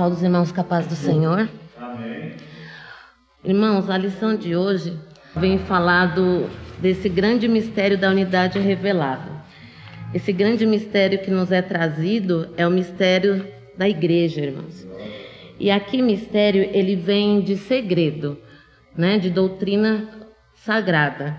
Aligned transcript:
Saúde 0.00 0.16
os 0.16 0.22
irmãos 0.22 0.50
capazes 0.50 0.88
do 0.88 0.94
Senhor. 0.94 1.46
Amém. 1.78 2.32
Irmãos, 3.44 3.90
a 3.90 3.98
lição 3.98 4.34
de 4.34 4.56
hoje 4.56 4.98
vem 5.36 5.58
falar 5.58 6.14
do, 6.14 6.48
desse 6.78 7.06
grande 7.06 7.46
mistério 7.46 7.98
da 7.98 8.08
unidade 8.08 8.58
revelada. 8.58 9.30
Esse 10.14 10.32
grande 10.32 10.64
mistério 10.64 11.18
que 11.18 11.30
nos 11.30 11.52
é 11.52 11.60
trazido 11.60 12.48
é 12.56 12.66
o 12.66 12.70
mistério 12.70 13.46
da 13.76 13.86
igreja, 13.86 14.40
irmãos. 14.40 14.88
E 15.58 15.70
aqui 15.70 16.00
mistério 16.00 16.62
ele 16.72 16.96
vem 16.96 17.42
de 17.42 17.58
segredo, 17.58 18.38
né, 18.96 19.18
de 19.18 19.28
doutrina 19.28 20.08
sagrada 20.54 21.36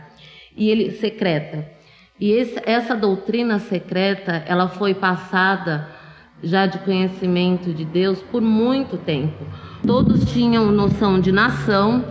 e 0.56 0.70
ele 0.70 0.92
secreta. 0.92 1.68
E 2.20 2.32
esse, 2.32 2.62
essa 2.64 2.96
doutrina 2.96 3.58
secreta, 3.58 4.44
ela 4.46 4.68
foi 4.68 4.94
passada 4.94 5.91
já 6.44 6.66
de 6.66 6.80
conhecimento 6.80 7.74
de 7.74 7.86
Deus 7.86 8.22
por 8.22 8.42
muito 8.42 8.98
tempo. 8.98 9.46
Todos 9.86 10.32
tinham 10.32 10.72
noção 10.72 11.20
de 11.20 11.32
nação, 11.32 12.04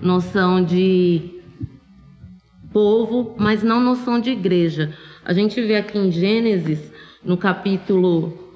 noção 0.00 0.64
de 0.64 1.42
povo, 2.72 3.34
mas 3.38 3.62
não 3.62 3.80
noção 3.80 4.20
de 4.20 4.30
igreja. 4.30 4.92
A 5.24 5.32
gente 5.32 5.60
vê 5.60 5.76
aqui 5.76 5.98
em 5.98 6.10
Gênesis, 6.10 6.92
no 7.24 7.36
capítulo 7.36 8.46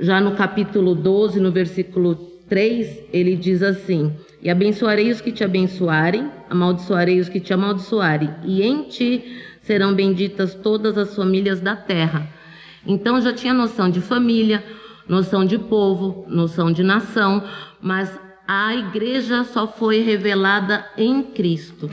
já 0.00 0.20
no 0.20 0.36
capítulo 0.36 0.94
12, 0.94 1.40
no 1.40 1.50
versículo 1.50 2.14
3, 2.48 3.04
ele 3.12 3.36
diz 3.36 3.62
assim: 3.62 4.12
E 4.40 4.48
abençoarei 4.48 5.10
os 5.10 5.20
que 5.20 5.32
te 5.32 5.42
abençoarem, 5.42 6.30
amaldiçoarei 6.48 7.18
os 7.20 7.28
que 7.28 7.40
te 7.40 7.52
amaldiçoarem, 7.52 8.30
e 8.44 8.62
em 8.62 8.84
ti 8.84 9.42
serão 9.60 9.94
benditas 9.94 10.54
todas 10.54 10.96
as 10.96 11.14
famílias 11.14 11.60
da 11.60 11.76
terra. 11.76 12.28
Então 12.86 13.20
já 13.20 13.32
tinha 13.32 13.52
noção 13.52 13.90
de 13.90 14.00
família, 14.00 14.64
noção 15.08 15.44
de 15.44 15.58
povo, 15.58 16.24
noção 16.28 16.70
de 16.72 16.82
nação, 16.82 17.42
mas 17.80 18.18
a 18.46 18.74
igreja 18.74 19.44
só 19.44 19.66
foi 19.66 20.00
revelada 20.00 20.84
em 20.96 21.22
Cristo. 21.22 21.90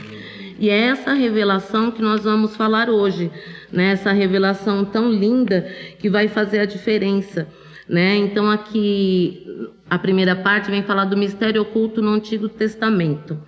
E 0.58 0.70
é 0.70 0.86
essa 0.86 1.12
revelação 1.12 1.90
que 1.90 2.00
nós 2.00 2.24
vamos 2.24 2.56
falar 2.56 2.88
hoje, 2.88 3.30
né? 3.70 3.92
Essa 3.92 4.12
revelação 4.12 4.84
tão 4.84 5.10
linda 5.10 5.62
que 5.98 6.08
vai 6.08 6.28
fazer 6.28 6.60
a 6.60 6.64
diferença, 6.64 7.46
né? 7.86 8.16
Então 8.16 8.50
aqui 8.50 9.44
a 9.88 9.98
primeira 9.98 10.34
parte 10.34 10.70
vem 10.70 10.82
falar 10.82 11.04
do 11.04 11.16
mistério 11.16 11.60
oculto 11.60 12.00
no 12.00 12.12
Antigo 12.12 12.48
Testamento. 12.48 13.38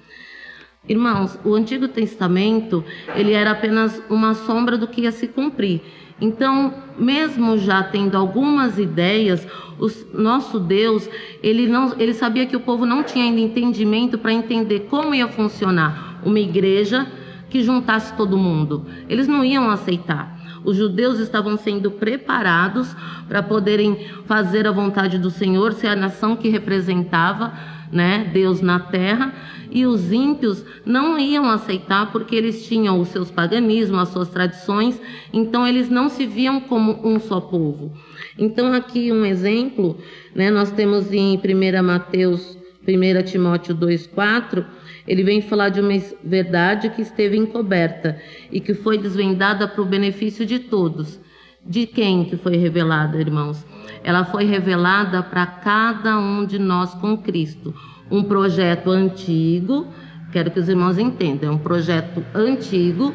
Irmãos, 0.86 1.38
o 1.44 1.54
Antigo 1.54 1.88
Testamento, 1.88 2.84
ele 3.14 3.32
era 3.32 3.50
apenas 3.50 4.02
uma 4.08 4.34
sombra 4.34 4.76
do 4.76 4.86
que 4.86 5.02
ia 5.02 5.12
se 5.12 5.28
cumprir. 5.28 5.80
Então, 6.20 6.74
mesmo 6.98 7.56
já 7.58 7.82
tendo 7.82 8.16
algumas 8.16 8.78
ideias, 8.78 9.46
o 9.78 9.88
nosso 10.20 10.58
Deus, 10.58 11.08
ele 11.42 11.68
não, 11.68 11.94
ele 11.98 12.12
sabia 12.12 12.46
que 12.46 12.56
o 12.56 12.60
povo 12.60 12.84
não 12.84 13.04
tinha 13.04 13.24
ainda 13.24 13.40
entendimento 13.40 14.18
para 14.18 14.32
entender 14.32 14.88
como 14.90 15.14
ia 15.14 15.28
funcionar 15.28 16.20
uma 16.24 16.40
igreja 16.40 17.06
que 17.48 17.62
juntasse 17.62 18.12
todo 18.14 18.36
mundo. 18.36 18.84
Eles 19.08 19.28
não 19.28 19.44
iam 19.44 19.70
aceitar. 19.70 20.38
Os 20.64 20.76
judeus 20.76 21.20
estavam 21.20 21.56
sendo 21.56 21.90
preparados 21.90 22.94
para 23.28 23.42
poderem 23.42 24.06
fazer 24.26 24.66
a 24.66 24.72
vontade 24.72 25.18
do 25.18 25.30
Senhor, 25.30 25.72
ser 25.72 25.86
a 25.88 25.96
nação 25.96 26.36
que 26.36 26.48
representava, 26.48 27.52
né, 27.92 28.30
Deus 28.32 28.60
na 28.60 28.78
terra 28.78 29.34
e 29.70 29.84
os 29.86 30.12
ímpios 30.12 30.64
não 30.84 31.18
iam 31.18 31.44
aceitar 31.46 32.10
porque 32.10 32.34
eles 32.34 32.66
tinham 32.66 33.00
os 33.00 33.08
seus 33.08 33.30
paganismos, 33.30 34.00
as 34.00 34.08
suas 34.08 34.28
tradições, 34.28 35.00
então 35.32 35.66
eles 35.66 35.90
não 35.90 36.08
se 36.08 36.26
viam 36.26 36.60
como 36.60 37.06
um 37.06 37.20
só 37.20 37.40
povo. 37.40 37.92
Então 38.38 38.72
aqui 38.72 39.12
um 39.12 39.24
exemplo, 39.24 39.98
né, 40.34 40.50
nós 40.50 40.70
temos 40.70 41.12
em 41.12 41.36
1 41.36 41.82
Mateus, 41.82 42.56
1 42.86 43.22
Timóteo 43.24 43.74
2:4, 43.74 44.64
ele 45.06 45.22
vem 45.22 45.40
falar 45.40 45.70
de 45.70 45.80
uma 45.80 45.92
verdade 46.22 46.90
que 46.90 47.02
esteve 47.02 47.36
encoberta 47.36 48.20
e 48.52 48.60
que 48.60 48.74
foi 48.74 48.98
desvendada 48.98 49.66
para 49.66 49.82
o 49.82 49.86
benefício 49.86 50.44
de 50.44 50.58
todos. 50.58 51.20
De 51.64 51.86
quem 51.86 52.24
que 52.24 52.36
foi 52.36 52.56
revelada, 52.56 53.18
irmãos? 53.18 53.66
Ela 54.02 54.24
foi 54.24 54.44
revelada 54.44 55.22
para 55.22 55.46
cada 55.46 56.18
um 56.18 56.44
de 56.44 56.58
nós 56.58 56.94
com 56.94 57.16
Cristo 57.16 57.74
um 58.10 58.22
projeto 58.22 58.90
antigo, 58.90 59.86
quero 60.32 60.50
que 60.50 60.58
os 60.58 60.68
irmãos 60.68 60.98
entendam, 60.98 61.50
é 61.50 61.52
um 61.52 61.58
projeto 61.58 62.24
antigo, 62.34 63.14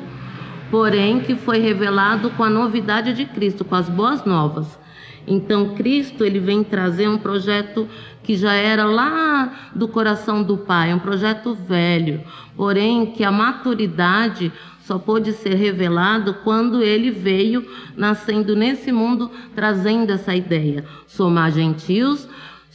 porém 0.70 1.20
que 1.20 1.36
foi 1.36 1.60
revelado 1.60 2.30
com 2.32 2.44
a 2.44 2.50
novidade 2.50 3.14
de 3.14 3.26
Cristo, 3.26 3.66
com 3.66 3.76
as 3.76 3.90
boas 3.90 4.24
novas. 4.26 4.80
Então 5.26 5.74
Cristo 5.76 6.24
ele 6.24 6.40
vem 6.40 6.64
trazer 6.64 7.08
um 7.08 7.18
projeto 7.18 7.88
que 8.22 8.36
já 8.36 8.54
era 8.54 8.86
lá 8.86 9.72
do 9.74 9.88
coração 9.88 10.44
do 10.44 10.58
Pai, 10.58 10.94
um 10.94 11.00
projeto 11.00 11.54
velho, 11.54 12.22
porém 12.56 13.08
que 13.08 13.24
a 13.24 13.32
maturidade 13.32 14.52
só 14.84 15.00
pôde 15.00 15.34
ser 15.34 15.56
revelado 15.56 16.36
quando 16.44 16.82
ele 16.82 17.12
veio 17.12 17.66
nascendo 17.98 18.56
nesse 18.56 18.92
mundo 18.92 19.30
trazendo 19.56 20.12
essa 20.12 20.36
ideia, 20.36 20.86
somar 21.08 21.52
gentios 21.52 22.28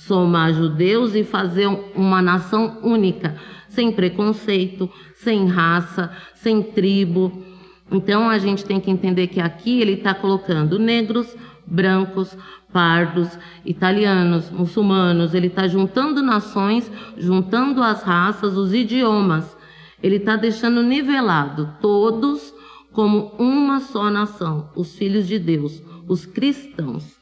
somar 0.09 0.55
judeus 0.55 1.15
e 1.15 1.23
fazer 1.23 1.67
uma 1.95 2.23
nação 2.23 2.79
única, 2.83 3.37
sem 3.69 3.93
preconceito, 3.93 4.89
sem 5.17 5.47
raça, 5.47 6.11
sem 6.35 6.63
tribo. 6.63 7.45
Então 7.91 8.31
a 8.31 8.39
gente 8.39 8.65
tem 8.65 8.81
que 8.81 8.91
entender 8.91 9.27
que 9.27 9.41
aqui 9.41 9.81
ele 9.81 9.95
está 9.95 10.15
colocando 10.15 10.79
negros, 10.79 11.37
brancos, 11.67 12.37
pardos, 12.73 13.39
italianos, 13.67 14.51
muçulmanos. 14.51 15.35
Ele 15.35 15.49
está 15.49 15.67
juntando 15.67 16.23
nações, 16.23 16.91
juntando 17.19 17.83
as 17.83 18.03
raças, 18.03 18.57
os 18.57 18.73
idiomas. 18.73 19.58
Ele 20.03 20.17
está 20.17 20.37
deixando 20.37 20.83
nivelado 20.83 21.75
todos 21.81 22.55
como 22.93 23.33
uma 23.39 23.81
só 23.81 24.11
nação, 24.11 24.71
os 24.75 24.97
filhos 24.97 25.27
de 25.27 25.39
Deus, 25.39 25.83
os 26.09 26.27
cristãos. 26.27 27.17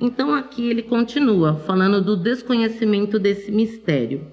Então 0.00 0.34
aqui 0.34 0.68
ele 0.68 0.82
continua 0.82 1.54
falando 1.54 2.00
do 2.00 2.16
desconhecimento 2.16 3.18
desse 3.18 3.50
mistério. 3.50 4.26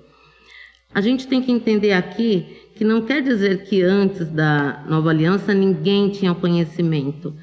A 0.93 1.01
gente 1.01 1.27
tem 1.27 1.41
que 1.41 1.51
entender 1.51 1.91
aqui 1.91 2.45
que 2.75 2.83
não 2.83 3.01
quer 3.01 3.21
dizer 3.21 3.63
que 3.63 3.81
antes 3.81 4.29
da 4.29 4.83
nova 4.87 5.09
aliança 5.09 5.53
ninguém 5.53 6.09
tinha 6.09 6.35
conhecimento. 6.35 7.35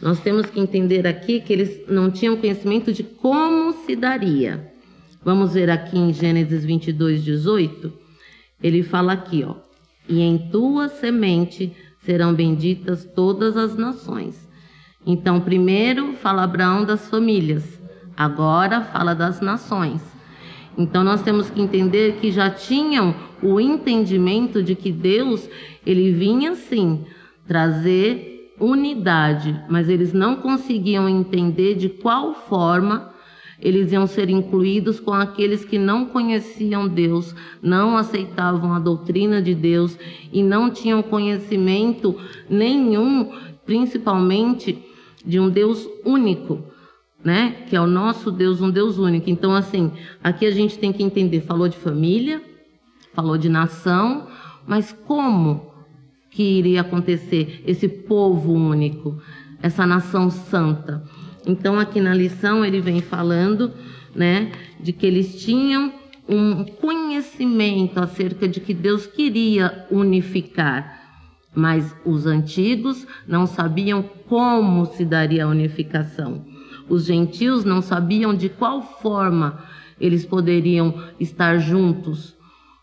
Nós 0.00 0.20
temos 0.20 0.46
que 0.46 0.60
entender 0.60 1.06
aqui 1.06 1.40
que 1.40 1.52
eles 1.52 1.80
não 1.88 2.10
tinham 2.10 2.36
conhecimento 2.36 2.92
de 2.92 3.02
como 3.02 3.72
se 3.84 3.96
daria. 3.96 4.72
Vamos 5.24 5.54
ver 5.54 5.70
aqui 5.70 5.98
em 5.98 6.12
Gênesis 6.12 6.64
22, 6.64 7.24
18. 7.24 7.92
Ele 8.62 8.82
fala 8.82 9.14
aqui, 9.14 9.42
ó. 9.42 9.63
E 10.08 10.20
em 10.20 10.50
tua 10.50 10.88
semente 10.88 11.74
serão 11.98 12.34
benditas 12.34 13.04
todas 13.04 13.56
as 13.56 13.76
nações. 13.76 14.48
Então, 15.06 15.40
primeiro 15.40 16.14
fala 16.14 16.44
Abraão 16.44 16.84
das 16.84 17.08
famílias, 17.08 17.80
agora 18.16 18.82
fala 18.82 19.14
das 19.14 19.40
nações. 19.40 20.02
Então, 20.76 21.04
nós 21.04 21.22
temos 21.22 21.50
que 21.50 21.60
entender 21.60 22.16
que 22.20 22.30
já 22.30 22.50
tinham 22.50 23.14
o 23.42 23.60
entendimento 23.60 24.62
de 24.62 24.74
que 24.74 24.90
Deus, 24.90 25.48
ele 25.86 26.12
vinha 26.12 26.54
sim 26.54 27.04
trazer 27.46 28.54
unidade, 28.58 29.60
mas 29.68 29.88
eles 29.88 30.12
não 30.12 30.36
conseguiam 30.36 31.08
entender 31.08 31.74
de 31.74 31.88
qual 31.88 32.34
forma 32.34 33.13
eles 33.60 33.92
iam 33.92 34.06
ser 34.06 34.28
incluídos 34.28 35.00
com 35.00 35.12
aqueles 35.12 35.64
que 35.64 35.78
não 35.78 36.06
conheciam 36.06 36.88
Deus, 36.88 37.34
não 37.62 37.96
aceitavam 37.96 38.72
a 38.72 38.78
doutrina 38.78 39.40
de 39.40 39.54
Deus 39.54 39.98
e 40.32 40.42
não 40.42 40.70
tinham 40.70 41.02
conhecimento 41.02 42.16
nenhum, 42.48 43.32
principalmente 43.64 44.82
de 45.24 45.40
um 45.40 45.48
Deus 45.48 45.88
único, 46.04 46.62
né? 47.24 47.64
Que 47.68 47.76
é 47.76 47.80
o 47.80 47.86
nosso 47.86 48.30
Deus, 48.30 48.60
um 48.60 48.70
Deus 48.70 48.98
único. 48.98 49.30
Então, 49.30 49.54
assim, 49.54 49.90
aqui 50.22 50.44
a 50.44 50.50
gente 50.50 50.78
tem 50.78 50.92
que 50.92 51.02
entender: 51.02 51.40
falou 51.40 51.68
de 51.68 51.76
família, 51.76 52.42
falou 53.14 53.38
de 53.38 53.48
nação, 53.48 54.26
mas 54.66 54.92
como 55.06 55.72
que 56.30 56.42
iria 56.42 56.82
acontecer 56.82 57.62
esse 57.66 57.88
povo 57.88 58.52
único, 58.52 59.18
essa 59.62 59.86
nação 59.86 60.28
santa? 60.28 61.02
Então, 61.46 61.78
aqui 61.78 62.00
na 62.00 62.14
lição 62.14 62.64
ele 62.64 62.80
vem 62.80 63.00
falando, 63.00 63.72
né, 64.14 64.52
de 64.80 64.92
que 64.92 65.06
eles 65.06 65.42
tinham 65.42 65.92
um 66.28 66.64
conhecimento 66.64 67.98
acerca 67.98 68.48
de 68.48 68.60
que 68.60 68.72
Deus 68.72 69.06
queria 69.06 69.86
unificar 69.90 71.04
mas 71.54 71.94
os 72.04 72.26
antigos 72.26 73.06
não 73.26 73.46
sabiam 73.46 74.02
como 74.28 74.86
se 74.86 75.04
daria 75.04 75.44
a 75.44 75.48
unificação. 75.48 76.44
Os 76.88 77.04
gentios 77.04 77.64
não 77.64 77.80
sabiam 77.80 78.34
de 78.34 78.48
qual 78.48 78.82
forma 78.82 79.62
eles 80.00 80.26
poderiam 80.26 81.02
estar 81.20 81.58
juntos, 81.58 82.34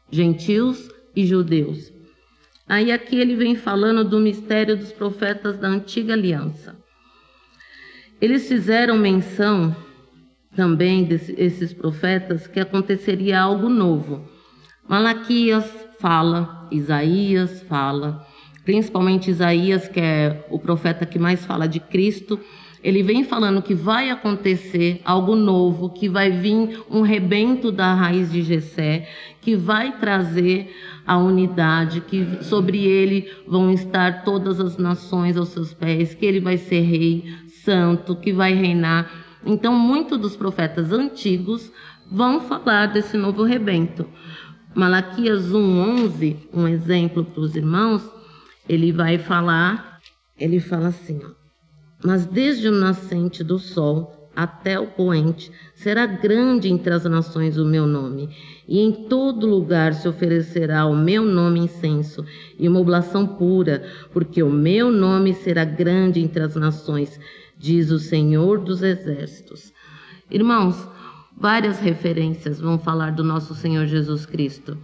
gentios 0.10 0.90
e 1.16 1.26
judeus. 1.26 1.92
Aí 2.68 2.92
aqui 2.92 3.18
ele 3.18 3.36
vem 3.36 3.56
falando 3.56 4.04
do 4.04 4.20
mistério 4.20 4.78
dos 4.78 4.94
profetas 4.94 5.58
da 5.58 5.68
antiga 5.68 6.14
aliança. 6.14 6.81
Eles 8.22 8.48
fizeram 8.48 9.00
menção 9.00 9.76
também 10.56 11.04
desses 11.04 11.74
profetas 11.74 12.46
que 12.46 12.60
aconteceria 12.60 13.42
algo 13.42 13.68
novo. 13.68 14.30
Malaquias 14.88 15.66
fala, 16.00 16.68
Isaías 16.72 17.64
fala, 17.64 18.24
principalmente 18.64 19.32
Isaías, 19.32 19.88
que 19.88 20.00
é 20.00 20.46
o 20.52 20.60
profeta 20.60 21.04
que 21.04 21.18
mais 21.18 21.44
fala 21.44 21.68
de 21.68 21.80
Cristo, 21.80 22.40
ele 22.84 23.02
vem 23.02 23.24
falando 23.24 23.62
que 23.62 23.74
vai 23.74 24.10
acontecer 24.10 25.02
algo 25.06 25.36
novo, 25.36 25.90
que 25.90 26.10
vai 26.10 26.32
vir 26.32 26.84
um 26.90 27.02
rebento 27.02 27.72
da 27.72 27.94
raiz 27.94 28.32
de 28.32 28.42
Jessé, 28.42 29.08
que 29.40 29.56
vai 29.56 29.98
trazer 30.00 30.72
a 31.06 31.18
unidade, 31.18 32.02
que 32.02 32.44
sobre 32.44 32.86
ele 32.86 33.32
vão 33.48 33.72
estar 33.72 34.24
todas 34.24 34.60
as 34.60 34.78
nações 34.78 35.38
aos 35.38 35.50
seus 35.50 35.74
pés, 35.74 36.14
que 36.14 36.26
ele 36.26 36.40
vai 36.40 36.58
ser 36.58 36.82
rei 36.82 37.24
santo, 37.64 38.16
que 38.16 38.32
vai 38.32 38.54
reinar. 38.54 39.10
Então, 39.46 39.74
muitos 39.74 40.18
dos 40.20 40.36
profetas 40.36 40.92
antigos 40.92 41.72
vão 42.12 42.42
falar 42.42 42.88
desse 42.88 43.18
novo 43.18 43.44
rebento. 43.44 44.08
Malaquias 44.76 45.52
1:11, 45.52 46.38
um 46.54 46.68
exemplo 46.68 47.26
para 47.26 47.42
os 47.42 47.56
irmãos, 47.56 48.10
ele 48.70 48.92
vai 48.92 49.18
falar, 49.18 50.00
ele 50.38 50.60
fala 50.60 50.90
assim, 50.90 51.20
ó, 51.24 51.32
mas 52.04 52.26
desde 52.26 52.68
o 52.68 52.72
nascente 52.72 53.44
do 53.44 53.60
sol 53.60 54.30
até 54.34 54.80
o 54.80 54.88
poente 54.88 55.52
será 55.76 56.06
grande 56.06 56.70
entre 56.70 56.94
as 56.94 57.04
nações 57.04 57.58
o 57.58 57.66
meu 57.66 57.86
nome, 57.86 58.30
e 58.66 58.80
em 58.80 59.10
todo 59.10 59.46
lugar 59.46 59.94
se 59.94 60.08
oferecerá 60.08 60.86
o 60.86 60.96
meu 60.96 61.26
nome 61.26 61.60
incenso 61.60 62.26
e 62.58 62.68
uma 62.68 62.80
oblação 62.80 63.28
pura, 63.28 63.84
porque 64.14 64.42
o 64.42 64.50
meu 64.50 64.90
nome 64.90 65.34
será 65.34 65.66
grande 65.66 66.22
entre 66.22 66.44
as 66.44 66.56
nações, 66.56 67.20
diz 67.58 67.92
o 67.92 68.00
Senhor 68.00 68.60
dos 68.60 68.82
exércitos. 68.82 69.74
Irmãos, 70.30 70.88
várias 71.38 71.80
referências 71.80 72.60
vão 72.60 72.80
falar 72.80 73.12
do 73.12 73.24
nosso 73.24 73.54
Senhor 73.56 73.86
Jesus 73.86 74.26
Cristo 74.26 74.78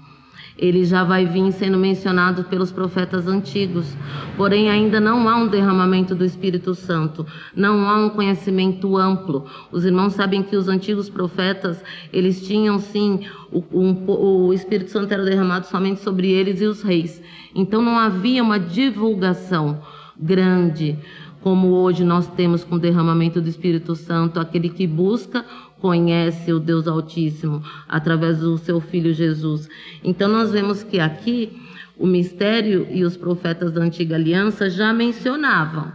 ele 0.58 0.84
já 0.84 1.04
vai 1.04 1.26
vir 1.26 1.52
sendo 1.52 1.78
mencionado 1.78 2.44
pelos 2.46 2.72
profetas 2.72 3.28
antigos. 3.28 3.96
Porém, 4.36 4.70
ainda 4.70 5.00
não 5.00 5.30
há 5.30 5.36
um 5.36 5.48
derramamento 5.48 6.16
do 6.16 6.26
Espírito 6.26 6.74
Santo, 6.74 7.26
não 7.56 7.88
há 7.88 8.06
um 8.06 8.10
conhecimento 8.10 8.98
amplo. 8.98 9.46
Os 9.72 9.86
irmãos 9.86 10.14
sabem 10.14 10.42
que 10.42 10.56
os 10.56 10.68
antigos 10.68 11.10
profetas, 11.10 11.84
eles 12.12 12.46
tinham 12.46 12.80
sim, 12.80 13.22
o, 13.52 13.64
um, 13.72 14.06
o 14.48 14.54
Espírito 14.54 14.90
Santo 14.90 15.14
era 15.14 15.24
derramado 15.24 15.68
somente 15.68 16.02
sobre 16.02 16.32
eles 16.32 16.60
e 16.60 16.66
os 16.66 16.82
reis. 16.82 17.22
Então 17.54 17.82
não 17.82 17.98
havia 17.98 18.42
uma 18.42 18.60
divulgação 18.60 19.80
grande 20.20 20.98
como 21.42 21.68
hoje 21.68 22.04
nós 22.04 22.28
temos 22.28 22.64
com 22.64 22.76
o 22.76 22.80
derramamento 22.80 23.42
do 23.42 23.48
Espírito 23.50 23.96
Santo, 23.96 24.40
aquele 24.40 24.70
que 24.70 24.88
busca 24.88 25.46
conhece 25.80 26.52
o 26.52 26.60
Deus 26.60 26.88
Altíssimo 26.88 27.62
através 27.88 28.40
do 28.40 28.58
seu 28.58 28.80
filho 28.80 29.14
Jesus. 29.14 29.70
Então 30.04 30.28
nós 30.28 30.52
vemos 30.52 30.84
que 30.84 31.00
aqui 31.00 31.58
o 31.98 32.06
mistério 32.06 32.88
e 32.92 33.04
os 33.04 33.16
profetas 33.16 33.72
da 33.72 33.82
antiga 33.82 34.16
aliança 34.16 34.70
já 34.70 34.94
mencionavam 34.94 35.92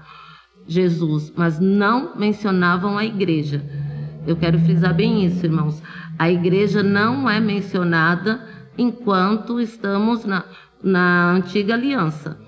Jesus, 0.66 1.32
mas 1.36 1.58
não 1.58 2.16
mencionavam 2.16 2.96
a 2.96 3.04
igreja. 3.04 3.64
Eu 4.26 4.36
quero 4.36 4.58
frisar 4.58 4.94
bem 4.94 5.24
isso, 5.24 5.44
irmãos. 5.44 5.82
A 6.18 6.30
igreja 6.30 6.82
não 6.82 7.28
é 7.28 7.40
mencionada 7.40 8.40
enquanto 8.78 9.60
estamos 9.60 10.24
na, 10.24 10.44
na 10.82 11.32
antiga 11.32 11.74
aliança. 11.74 12.38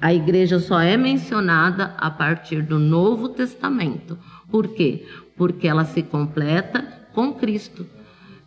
A 0.00 0.14
igreja 0.14 0.60
só 0.60 0.80
é 0.80 0.96
mencionada 0.96 1.94
a 1.98 2.10
partir 2.10 2.62
do 2.62 2.78
Novo 2.78 3.30
Testamento. 3.30 4.18
Por 4.50 4.68
quê? 4.68 5.04
porque 5.38 5.68
ela 5.68 5.84
se 5.84 6.02
completa 6.02 6.82
com 7.14 7.32
Cristo. 7.32 7.86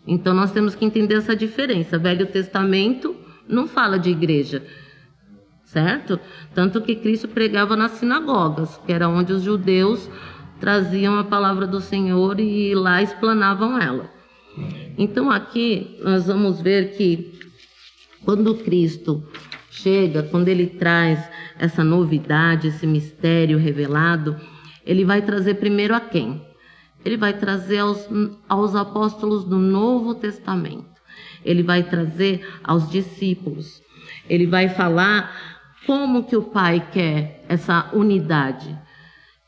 Então 0.06 0.34
nós 0.34 0.52
temos 0.52 0.76
que 0.76 0.86
entender 0.86 1.16
essa 1.16 1.36
diferença. 1.36 1.98
Velho 1.98 2.28
Testamento 2.28 3.16
não 3.48 3.68
fala 3.68 3.98
de 3.98 4.10
igreja, 4.12 4.64
certo? 5.64 6.20
Tanto 6.54 6.82
que 6.82 6.96
Cristo 6.96 7.30
pregava 7.30 7.76
nas 7.76 7.92
sinagogas, 7.92 8.78
que 8.86 8.92
era 8.92 9.08
onde 9.08 9.32
os 9.32 9.42
judeus 9.42 10.10
traziam 10.60 11.18
a 11.18 11.24
palavra 11.24 11.66
do 11.66 11.80
Senhor 11.80 12.40
e 12.40 12.76
lá 12.76 13.02
explanavam 13.02 13.82
ela. 13.82 14.12
Então 14.98 15.32
aqui 15.32 15.98
nós 16.04 16.28
vamos 16.28 16.62
ver 16.62 16.98
que 16.98 17.40
quando 18.26 18.56
Cristo 18.56 19.24
chega, 19.72 20.24
quando 20.24 20.50
ele 20.50 20.68
traz 20.68 21.28
essa 21.62 21.84
novidade, 21.84 22.68
esse 22.68 22.86
mistério 22.86 23.58
revelado, 23.58 24.36
ele 24.86 25.06
vai 25.06 25.22
trazer 25.22 25.56
primeiro 25.56 25.96
a 25.96 26.02
quem? 26.02 26.42
ele 27.04 27.18
vai 27.18 27.34
trazer 27.34 27.80
aos, 27.80 28.08
aos 28.48 28.76
apóstolos 28.76 29.44
do 29.44 29.58
Novo 29.58 30.16
Testamento, 30.16 31.02
ele 31.44 31.64
vai 31.64 31.84
trazer 31.84 32.48
aos 32.64 32.90
discípulos, 32.90 33.82
ele 34.30 34.46
vai 34.46 34.70
falar 34.70 35.32
como 35.86 36.24
que 36.24 36.36
o 36.36 36.44
Pai 36.44 36.88
quer 36.92 37.44
essa 37.50 37.90
unidade. 37.94 38.78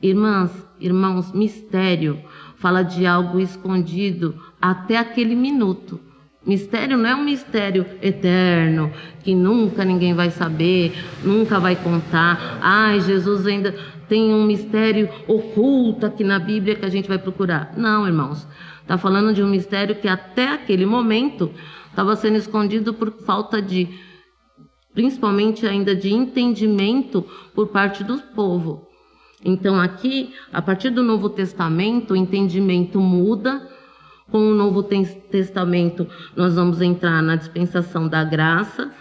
Irmãs, 0.02 0.52
irmãos, 0.80 1.32
mistério 1.32 2.22
fala 2.58 2.82
de 2.82 3.06
algo 3.06 3.40
escondido 3.40 4.42
até 4.60 4.98
aquele 4.98 5.36
minuto. 5.36 6.00
Mistério 6.46 6.98
não 6.98 7.10
é 7.10 7.16
um 7.16 7.24
mistério 7.24 7.86
eterno, 8.02 8.92
que 9.24 9.34
nunca 9.34 9.86
ninguém 9.86 10.14
vai 10.14 10.30
saber, 10.30 10.94
nunca 11.24 11.58
vai 11.58 11.76
contar. 11.76 12.60
Ai, 12.62 13.00
Jesus 13.00 13.48
ainda 13.48 13.74
tem 14.10 14.34
um 14.34 14.44
mistério 14.44 15.10
oculto 15.26 16.06
aqui 16.06 16.24
na 16.24 16.40
Bíblia 16.40 16.76
que 16.76 16.86
a 16.86 16.90
gente 16.90 17.08
vai 17.08 17.18
procurar. 17.18 17.74
Não, 17.78 18.06
irmãos. 18.06 18.46
Está 18.82 18.98
falando 18.98 19.34
de 19.34 19.42
um 19.42 19.48
mistério 19.48 19.96
que 19.96 20.08
até 20.10 20.50
aquele 20.50 20.86
momento 20.86 21.50
estava 21.90 22.16
sendo 22.18 22.36
escondido 22.36 22.94
por 22.94 23.12
falta 23.12 23.62
de, 23.62 23.88
principalmente 24.94 25.66
ainda 25.66 25.96
de 25.96 26.14
entendimento 26.14 27.26
por 27.56 27.68
parte 27.68 28.04
do 28.04 28.18
povo. 28.36 28.90
Então, 29.46 29.80
aqui, 29.80 30.34
a 30.52 30.62
partir 30.62 30.90
do 30.90 31.02
Novo 31.02 31.30
Testamento, 31.30 32.14
o 32.14 32.18
entendimento 32.18 33.00
muda. 33.00 33.70
Com 34.32 34.52
o 34.52 34.56
Novo 34.56 34.84
Testamento, 34.84 36.08
nós 36.36 36.56
vamos 36.56 36.82
entrar 36.82 37.22
na 37.22 37.36
dispensação 37.36 38.08
da 38.08 38.24
graça 38.24 38.92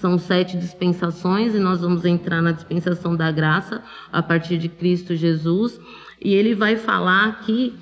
são 0.00 0.16
sete 0.16 0.56
dispensações 0.56 1.54
e 1.54 1.58
nós 1.58 1.82
vamos 1.82 2.06
entrar 2.06 2.40
na 2.40 2.52
dispensação 2.52 3.14
da 3.14 3.30
graça 3.30 3.82
a 4.10 4.22
partir 4.22 4.56
de 4.56 4.66
Cristo 4.66 5.14
Jesus. 5.14 5.78
E 6.18 6.32
ele 6.34 6.54
vai 6.54 6.76
falar 6.76 7.42
que 7.42 7.74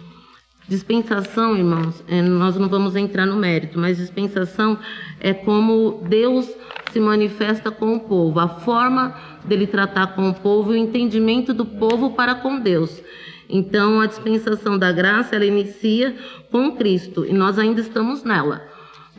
dispensação, 0.66 1.56
irmãos, 1.56 2.02
é, 2.08 2.20
nós 2.20 2.56
não 2.56 2.68
vamos 2.68 2.96
entrar 2.96 3.24
no 3.24 3.36
mérito, 3.36 3.78
mas 3.78 3.98
dispensação 3.98 4.76
é 5.20 5.32
como 5.32 6.04
Deus 6.08 6.50
se 6.92 6.98
manifesta 6.98 7.70
com 7.70 7.94
o 7.94 8.00
povo, 8.00 8.40
a 8.40 8.48
forma 8.48 9.14
dele 9.44 9.68
tratar 9.68 10.08
com 10.08 10.28
o 10.28 10.34
povo 10.34 10.74
e 10.74 10.76
o 10.76 10.80
entendimento 10.80 11.54
do 11.54 11.64
povo 11.64 12.10
para 12.10 12.34
com 12.34 12.58
Deus. 12.58 13.00
Então, 13.48 14.00
a 14.00 14.06
dispensação 14.06 14.78
da 14.78 14.92
graça, 14.92 15.34
ela 15.34 15.46
inicia 15.46 16.14
com 16.50 16.76
Cristo 16.76 17.24
e 17.24 17.32
nós 17.32 17.58
ainda 17.58 17.80
estamos 17.80 18.22
nela. 18.22 18.62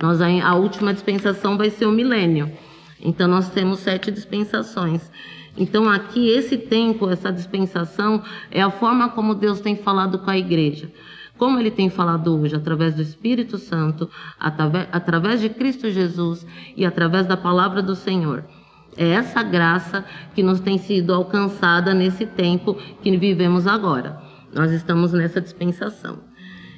Nós, 0.01 0.21
a 0.21 0.55
última 0.55 0.93
dispensação 0.93 1.57
vai 1.57 1.69
ser 1.69 1.85
o 1.85 1.91
milênio. 1.91 2.51
Então, 3.01 3.27
nós 3.27 3.49
temos 3.49 3.79
sete 3.79 4.11
dispensações. 4.11 5.11
Então, 5.57 5.89
aqui, 5.89 6.29
esse 6.29 6.57
tempo, 6.57 7.09
essa 7.09 7.31
dispensação, 7.31 8.21
é 8.51 8.61
a 8.61 8.69
forma 8.69 9.09
como 9.09 9.33
Deus 9.33 9.59
tem 9.59 9.75
falado 9.75 10.19
com 10.19 10.29
a 10.29 10.37
igreja. 10.37 10.91
Como 11.37 11.59
ele 11.59 11.71
tem 11.71 11.89
falado 11.89 12.39
hoje, 12.39 12.55
através 12.55 12.95
do 12.95 13.01
Espírito 13.01 13.57
Santo, 13.57 14.09
através 14.37 15.41
de 15.41 15.49
Cristo 15.49 15.89
Jesus 15.89 16.45
e 16.77 16.85
através 16.85 17.25
da 17.25 17.35
palavra 17.35 17.81
do 17.81 17.95
Senhor. 17.95 18.43
É 18.97 19.09
essa 19.09 19.41
graça 19.43 20.03
que 20.33 20.43
nos 20.43 20.59
tem 20.59 20.77
sido 20.77 21.13
alcançada 21.13 21.93
nesse 21.93 22.25
tempo 22.25 22.75
que 23.01 23.15
vivemos 23.17 23.67
agora. 23.67 24.21
Nós 24.53 24.71
estamos 24.71 25.13
nessa 25.13 25.39
dispensação. 25.39 26.19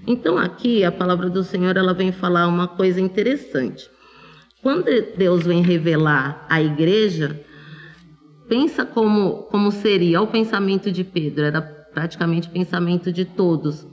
Então, 0.06 0.38
aqui, 0.38 0.84
a 0.84 0.92
palavra 0.92 1.30
do 1.30 1.44
Senhor 1.44 1.78
ela 1.78 1.94
vem 1.94 2.12
falar 2.12 2.48
uma 2.48 2.68
coisa 2.68 3.00
interessante. 3.00 3.90
Quando 4.62 4.86
Deus 5.18 5.44
vem 5.44 5.62
revelar 5.62 6.46
a 6.50 6.62
igreja, 6.62 7.40
pensa 8.48 8.86
como, 8.86 9.44
como 9.44 9.72
seria 9.72 10.22
o 10.22 10.28
pensamento 10.28 10.92
de 10.92 11.04
Pedro, 11.04 11.46
era 11.46 11.62
praticamente 11.62 12.48
o 12.48 12.52
pensamento 12.52 13.12
de 13.12 13.26
todos. 13.26 13.88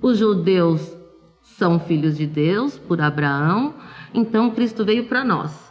Os 0.00 0.18
judeus 0.18 0.96
são 1.42 1.80
filhos 1.80 2.16
de 2.16 2.26
Deus 2.26 2.78
por 2.78 3.00
Abraão, 3.00 3.74
então 4.14 4.50
Cristo 4.50 4.84
veio 4.84 5.04
para 5.06 5.24
nós. 5.24 5.67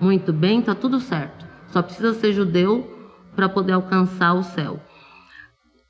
Muito 0.00 0.32
bem, 0.32 0.60
está 0.60 0.74
tudo 0.74 1.00
certo. 1.00 1.46
Só 1.68 1.82
precisa 1.82 2.12
ser 2.14 2.32
judeu 2.32 2.98
para 3.34 3.48
poder 3.48 3.72
alcançar 3.72 4.34
o 4.34 4.42
céu. 4.42 4.80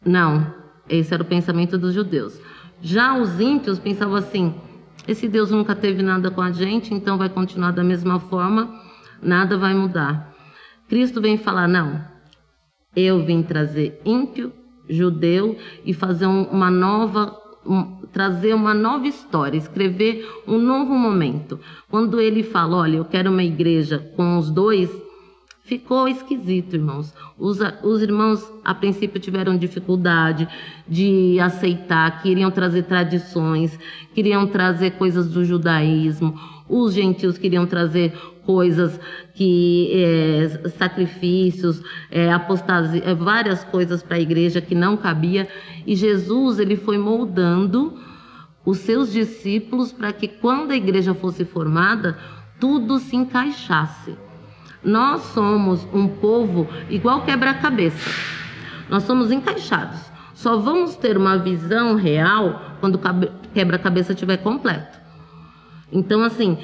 Não, 0.05 0.55
esse 0.89 1.13
era 1.13 1.23
o 1.23 1.27
pensamento 1.27 1.77
dos 1.77 1.95
judeus. 1.95 2.41
Já 2.81 3.17
os 3.17 3.41
ímpios 3.41 3.79
pensavam 3.79 4.15
assim: 4.15 4.55
esse 5.07 5.29
Deus 5.29 5.51
nunca 5.51 5.75
teve 5.75 6.03
nada 6.03 6.31
com 6.31 6.41
a 6.41 6.51
gente, 6.51 6.95
então 6.95 7.19
vai 7.19 7.29
continuar 7.29 7.73
da 7.73 7.85
mesma 7.85 8.21
forma, 8.21 8.83
nada 9.23 9.57
vai 9.57 9.75
mudar. 9.75 10.35
Cristo 10.89 11.21
vem 11.21 11.37
falar: 11.37 11.69
não, 11.69 12.01
eu 12.95 13.25
vim 13.25 13.43
trazer 13.43 14.01
ímpio, 14.05 14.53
judeu 14.89 15.57
e 15.85 15.93
fazer 15.93 16.27
um, 16.27 16.45
uma 16.45 16.71
nova 16.71 17.37
um, 17.69 17.99
trazer 18.13 18.55
uma 18.55 18.73
nova 18.73 19.07
história, 19.07 19.59
escrever 19.59 20.27
um 20.47 20.59
novo 20.59 20.95
momento. 20.95 21.61
Quando 21.91 22.21
ele 22.21 22.43
fala, 22.43 22.79
olha, 22.79 22.97
eu 22.97 23.05
quero 23.05 23.31
uma 23.31 23.45
igreja 23.45 23.99
com 24.17 24.39
os 24.39 24.51
dois, 24.51 24.91
ficou 25.69 26.09
esquisito, 26.09 26.75
irmãos. 26.75 27.15
Os, 27.39 27.59
os 27.83 28.03
irmãos, 28.03 28.51
a 28.65 28.75
princípio, 28.75 29.21
tiveram 29.21 29.57
dificuldade 29.57 30.49
de 30.89 31.39
aceitar, 31.39 32.23
queriam 32.23 32.51
trazer 32.51 32.85
tradições, 32.85 33.79
queriam 34.15 34.47
trazer 34.47 34.93
coisas 34.93 35.29
do 35.29 35.45
judaísmo. 35.45 36.35
Os 36.67 36.95
gentios 36.95 37.37
queriam 37.37 37.67
trazer 37.67 38.15
coisas 38.47 38.99
que 39.35 39.91
é, 39.93 40.69
sacrifícios, 40.71 41.83
é, 42.11 42.33
apostasia, 42.33 43.03
é, 43.05 43.15
várias 43.15 43.63
coisas 43.63 44.03
para 44.03 44.17
a 44.17 44.21
igreja 44.21 44.63
que 44.63 44.75
não 44.75 44.97
cabia. 44.97 45.47
E 45.87 45.95
Jesus 45.95 46.59
ele 46.59 46.77
foi 46.77 46.97
moldando 46.97 47.99
os 48.65 48.79
seus 48.79 49.13
discípulos 49.13 49.93
para 49.93 50.15
que 50.15 50.29
quando 50.29 50.71
a 50.71 50.77
igreja 50.77 51.13
fosse 51.13 51.45
formada 51.45 52.17
tudo 52.59 52.99
se 52.99 53.15
encaixasse. 53.15 54.28
Nós 54.89 55.21
somos 55.35 55.87
um 55.93 56.09
povo 56.09 56.67
igual 56.89 57.23
quebra-cabeça. 57.23 58.11
Nós 58.89 59.03
somos 59.03 59.31
encaixados. 59.31 60.01
Só 60.33 60.57
vamos 60.57 60.97
ter 60.97 61.15
uma 61.15 61.37
visão 61.37 61.95
real 61.95 62.77
quando 62.81 62.95
o 62.95 63.01
quebra-cabeça 63.53 64.15
estiver 64.15 64.39
completo. 64.39 64.99
Então, 65.93 66.25
assim, 66.25 66.57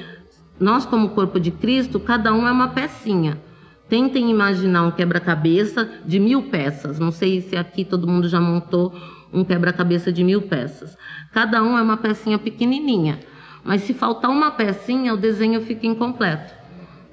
nós, 0.59 0.87
como 0.87 1.09
corpo 1.09 1.39
de 1.39 1.51
Cristo, 1.51 1.99
cada 1.99 2.33
um 2.33 2.47
é 2.47 2.51
uma 2.51 2.69
pecinha. 2.69 3.39
Tentem 3.87 4.31
imaginar 4.31 4.81
um 4.81 4.91
quebra-cabeça 4.91 5.87
de 6.03 6.19
mil 6.19 6.49
peças. 6.49 6.97
Não 6.97 7.11
sei 7.11 7.41
se 7.41 7.55
aqui 7.55 7.85
todo 7.85 8.07
mundo 8.07 8.27
já 8.27 8.41
montou 8.41 8.91
um 9.31 9.43
quebra-cabeça 9.43 10.11
de 10.11 10.23
mil 10.23 10.41
peças. 10.41 10.97
Cada 11.31 11.61
um 11.61 11.77
é 11.77 11.81
uma 11.83 11.97
pecinha 11.97 12.39
pequenininha. 12.39 13.19
Mas 13.63 13.81
se 13.81 13.93
faltar 13.93 14.31
uma 14.31 14.49
pecinha, 14.49 15.13
o 15.13 15.17
desenho 15.17 15.61
fica 15.61 15.85
incompleto. 15.85 16.64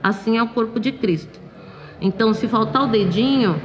Assim 0.03 0.39
é 0.39 0.43
o 0.43 0.49
corpo 0.49 0.81
de 0.81 0.93
Cristo. 0.93 1.41
Então, 2.01 2.35
se 2.35 2.49
faltar 2.49 2.85
o 2.85 2.91
dedinho, 2.91 3.61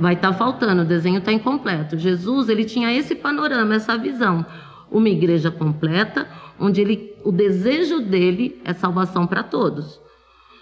vai 0.00 0.14
estar 0.14 0.32
tá 0.32 0.34
faltando, 0.34 0.82
o 0.82 0.86
desenho 0.86 1.18
está 1.18 1.32
incompleto. 1.32 1.98
Jesus, 1.98 2.48
ele 2.48 2.64
tinha 2.64 2.92
esse 2.92 3.14
panorama, 3.14 3.74
essa 3.74 3.96
visão. 3.96 4.44
Uma 4.90 5.08
igreja 5.08 5.50
completa, 5.50 6.26
onde 6.58 6.80
ele, 6.80 7.14
o 7.24 7.30
desejo 7.30 8.00
dele 8.00 8.60
é 8.64 8.72
salvação 8.72 9.26
para 9.26 9.42
todos. 9.42 10.00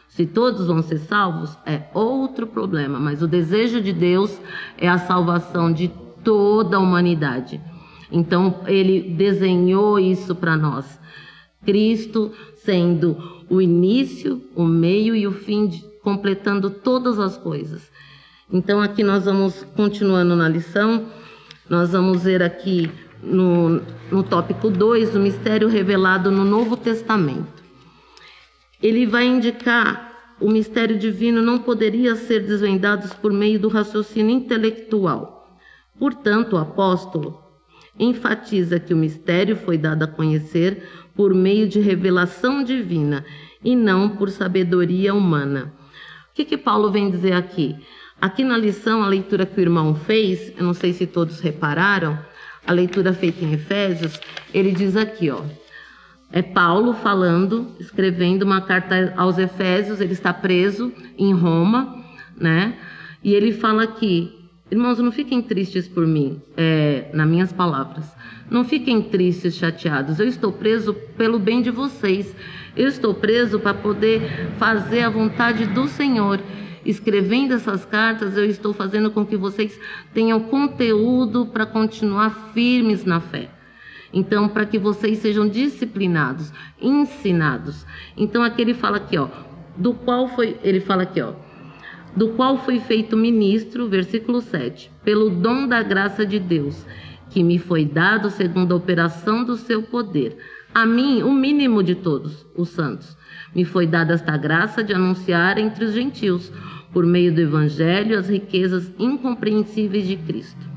Se 0.09 0.27
todos 0.27 0.67
vão 0.67 0.83
ser 0.83 0.99
salvos, 0.99 1.57
é 1.65 1.83
outro 1.95 2.47
problema, 2.47 2.99
mas 2.99 3.23
o 3.23 3.29
desejo 3.29 3.81
de 3.81 3.93
Deus 3.93 4.41
é 4.77 4.89
a 4.89 4.99
salvação 4.99 5.73
de 5.73 5.89
toda 6.25 6.77
a 6.77 6.81
humanidade. 6.81 7.61
Então, 8.11 8.61
ele 8.67 9.01
desenhou 9.01 9.99
isso 9.99 10.35
para 10.35 10.57
nós. 10.57 10.99
Cristo 11.65 12.33
sendo 12.57 13.40
o 13.51 13.61
início, 13.61 14.41
o 14.55 14.65
meio 14.65 15.15
e 15.15 15.27
o 15.27 15.33
fim, 15.33 15.67
de, 15.67 15.85
completando 16.03 16.71
todas 16.71 17.19
as 17.19 17.37
coisas. 17.37 17.91
Então, 18.51 18.81
aqui 18.81 19.03
nós 19.03 19.25
vamos 19.25 19.65
continuando 19.77 20.35
na 20.35 20.49
lição, 20.49 21.07
nós 21.69 21.91
vamos 21.91 22.23
ver 22.23 22.43
aqui 22.43 22.91
no, 23.23 23.83
no 24.11 24.23
tópico 24.23 24.71
2, 24.71 25.15
o 25.17 25.19
mistério 25.19 25.69
revelado 25.69 26.31
no 26.31 26.45
Novo 26.45 26.77
Testamento. 26.77 27.61
Ele 28.81 29.05
vai 29.05 29.27
indicar 29.27 30.11
o 30.41 30.49
mistério 30.49 30.99
divino 30.99 31.43
não 31.43 31.59
poderia 31.59 32.17
ser 32.17 32.41
desvendado 32.41 33.15
por 33.17 33.31
meio 33.31 33.61
do 33.61 33.69
raciocínio 33.69 34.35
intelectual. 34.35 35.59
Portanto, 35.99 36.55
o 36.55 36.59
apóstolo 36.59 37.50
enfatiza 37.99 38.81
que 38.81 38.95
o 38.95 38.97
mistério 38.97 39.57
foi 39.57 39.77
dado 39.77 40.03
a 40.03 40.07
conhecer 40.07 40.83
por 41.15 41.35
meio 41.35 41.69
de 41.69 41.81
revelação 41.81 42.63
divina 42.65 43.25
e 43.63 43.77
não 43.77 44.17
por 44.17 44.31
sabedoria 44.31 45.15
humana. 45.15 45.73
O 46.31 46.35
que, 46.35 46.45
que 46.45 46.57
Paulo 46.57 46.91
vem 46.91 47.11
dizer 47.11 47.33
aqui? 47.33 47.77
Aqui 48.21 48.45
na 48.45 48.57
lição, 48.57 49.03
a 49.03 49.09
leitura 49.09 49.47
que 49.47 49.59
o 49.59 49.63
irmão 49.63 49.95
fez, 49.95 50.53
eu 50.57 50.65
não 50.65 50.75
sei 50.75 50.93
se 50.93 51.07
todos 51.07 51.41
repararam, 51.41 52.19
a 52.67 52.73
leitura 52.73 53.13
feita 53.13 53.45
em 53.45 53.53
Efésios, 53.53 54.21
ele 54.53 54.73
diz 54.73 54.97
aqui, 54.97 55.31
ó. 55.31 55.43
É 56.33 56.43
Paulo 56.43 56.93
falando, 56.93 57.75
escrevendo 57.81 58.45
uma 58.45 58.61
carta 58.61 59.13
aos 59.17 59.39
Efésios, 59.39 60.01
ele 60.01 60.13
está 60.13 60.33
preso 60.33 60.93
em 61.19 61.33
Roma, 61.33 62.05
né? 62.37 62.79
E 63.25 63.35
ele 63.35 63.53
fala 63.53 63.83
aqui, 63.83 64.40
irmãos, 64.71 64.99
não 64.99 65.13
fiquem 65.13 65.43
tristes 65.43 65.89
por 65.89 66.07
mim, 66.07 66.41
é, 66.57 67.11
nas 67.13 67.29
minhas 67.29 67.53
palavras. 67.53 68.05
Não 68.51 68.65
fiquem 68.65 69.03
tristes, 69.03 69.55
chateados. 69.55 70.19
Eu 70.19 70.27
estou 70.27 70.53
preso 70.53 70.95
pelo 71.17 71.39
bem 71.39 71.63
de 71.63 71.71
vocês. 71.71 72.35
Eu 72.77 72.89
estou 72.89 73.15
preso 73.15 73.59
para 73.61 73.75
poder 73.75 74.51
fazer 74.59 75.03
a 75.03 75.11
vontade 75.11 75.67
do 75.67 75.87
Senhor 75.87 76.41
escrevendo 76.85 77.55
essas 77.55 77.85
cartas, 77.85 78.37
eu 78.37 78.45
estou 78.45 78.73
fazendo 78.73 79.11
com 79.11 79.25
que 79.25 79.37
vocês 79.37 79.79
tenham 80.15 80.41
conteúdo 80.41 81.47
para 81.47 81.67
continuar 81.67 82.53
firmes 82.53 83.05
na 83.05 83.21
fé. 83.21 83.51
Então, 84.13 84.49
para 84.49 84.67
que 84.67 84.79
vocês 84.79 85.19
sejam 85.19 85.49
disciplinados, 85.49 86.53
ensinados. 86.81 87.87
Então, 88.17 88.43
aqui 88.43 88.63
ele 88.63 88.75
fala 88.75 88.97
aqui, 88.97 89.17
ó, 89.17 89.29
do 89.77 89.95
qual 89.95 90.29
foi, 90.29 90.57
ele 90.65 90.81
fala 90.81 91.05
aqui, 91.05 91.21
ó, 91.21 91.35
do 92.17 92.29
qual 92.31 92.59
foi 92.59 92.81
feito 92.81 93.17
ministro, 93.17 93.89
versículo 93.89 94.41
7, 94.41 94.91
pelo 95.05 95.31
dom 95.31 95.67
da 95.67 95.83
graça 95.83 96.27
de 96.27 96.39
Deus, 96.39 96.85
que 97.31 97.43
me 97.43 97.59
foi 97.59 97.85
dado 97.85 98.31
segundo 98.31 98.73
a 98.73 98.77
operação 98.77 99.45
do 99.45 99.57
seu 99.57 99.83
poder. 99.83 100.37
A 100.75 100.85
mim, 100.85 101.23
o 101.23 101.33
mínimo 101.33 101.83
de 101.83 101.95
todos 101.95 102.47
os 102.57 102.69
santos, 102.71 103.17
me 103.55 103.65
foi 103.65 103.87
dada 103.87 104.15
esta 104.15 104.37
graça 104.37 104.83
de 104.83 104.93
anunciar 104.93 105.59
entre 105.59 105.85
os 105.85 105.93
gentios, 105.93 106.53
por 106.93 107.07
meio 107.07 107.33
do 107.33 107.41
Evangelho, 107.41 108.19
as 108.19 108.29
riquezas 108.29 108.93
incompreensíveis 108.99 110.07
de 110.07 110.17
Cristo. 110.17 110.69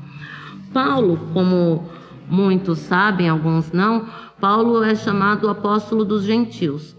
Paulo, 0.72 1.18
como 1.32 1.88
muitos 2.28 2.78
sabem, 2.78 3.28
alguns 3.28 3.72
não, 3.72 4.06
Paulo 4.40 4.82
é 4.82 4.94
chamado 4.94 5.48
apóstolo 5.48 6.04
dos 6.04 6.24
gentios. 6.24 6.93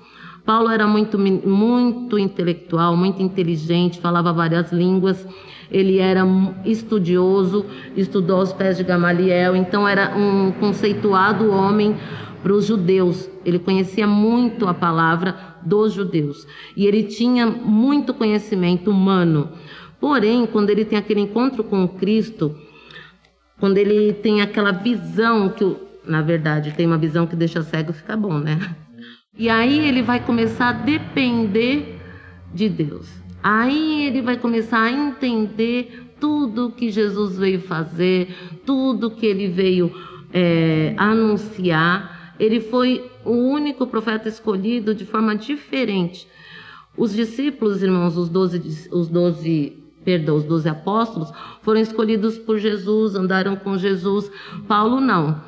Paulo 0.46 0.70
era 0.70 0.86
muito, 0.86 1.18
muito 1.18 2.20
intelectual, 2.20 2.96
muito 2.96 3.22
inteligente, 3.22 4.00
falava 4.00 4.32
várias 4.32 4.72
línguas, 4.72 5.28
ele 5.72 5.98
era 5.98 6.22
estudioso, 6.64 7.66
estudou 7.98 8.40
aos 8.40 8.54
pés 8.54 8.78
de 8.78 8.84
Gamaliel, 8.84 9.56
então 9.56 9.88
era 9.88 10.16
um 10.16 10.52
conceituado 10.52 11.50
homem 11.50 11.96
para 12.44 12.54
os 12.54 12.66
judeus. 12.66 13.28
Ele 13.44 13.58
conhecia 13.58 14.06
muito 14.06 14.68
a 14.68 14.74
palavra 14.74 15.36
dos 15.64 15.94
judeus 15.94 16.48
e 16.78 16.86
ele 16.86 17.04
tinha 17.04 17.48
muito 17.48 18.14
conhecimento 18.14 18.92
humano. 18.92 19.50
Porém, 20.00 20.46
quando 20.46 20.70
ele 20.70 20.86
tem 20.86 21.00
aquele 21.00 21.22
encontro 21.22 21.64
com 21.64 21.88
Cristo, 21.88 22.56
quando 23.60 23.80
ele 23.80 24.14
tem 24.14 24.42
aquela 24.42 24.72
visão 24.72 25.50
que, 25.50 25.76
na 26.06 26.22
verdade, 26.22 26.72
tem 26.74 26.86
uma 26.86 27.00
visão 27.00 27.26
que 27.26 27.36
deixa 27.36 27.64
cego, 27.64 27.92
fica 27.92 28.16
bom, 28.16 28.38
né? 28.38 28.60
E 29.38 29.50
aí 29.50 29.88
ele 29.88 30.02
vai 30.02 30.24
começar 30.24 30.70
a 30.70 30.74
depender 30.74 32.00
de 32.54 32.70
Deus. 32.70 33.10
Aí 33.44 34.08
ele 34.08 34.22
vai 34.22 34.38
começar 34.38 34.84
a 34.84 34.92
entender 34.92 36.16
tudo 36.20 36.72
que 36.72 36.90
Jesus 36.90 37.38
veio 37.38 37.60
fazer, 37.60 38.30
tudo 38.66 39.12
que 39.12 39.26
ele 39.26 39.48
veio 39.48 39.92
é, 40.34 40.94
anunciar 40.98 42.16
ele 42.40 42.60
foi 42.60 43.10
o 43.24 43.32
único 43.32 43.88
profeta 43.88 44.28
escolhido 44.28 44.94
de 44.94 45.06
forma 45.06 45.36
diferente. 45.36 46.28
Os 46.98 47.14
discípulos, 47.14 47.82
irmãos, 47.82 48.18
os 48.18 48.30
doze, 48.30 48.90
os 48.92 49.08
doze, 49.08 49.78
perdão, 50.04 50.36
os 50.36 50.44
doze 50.44 50.70
apóstolos, 50.70 51.32
foram 51.62 51.80
escolhidos 51.80 52.38
por 52.38 52.58
Jesus, 52.58 53.16
andaram 53.16 53.56
com 53.56 53.78
Jesus. 53.78 54.32
Paulo 54.68 55.00
não. 55.00 55.42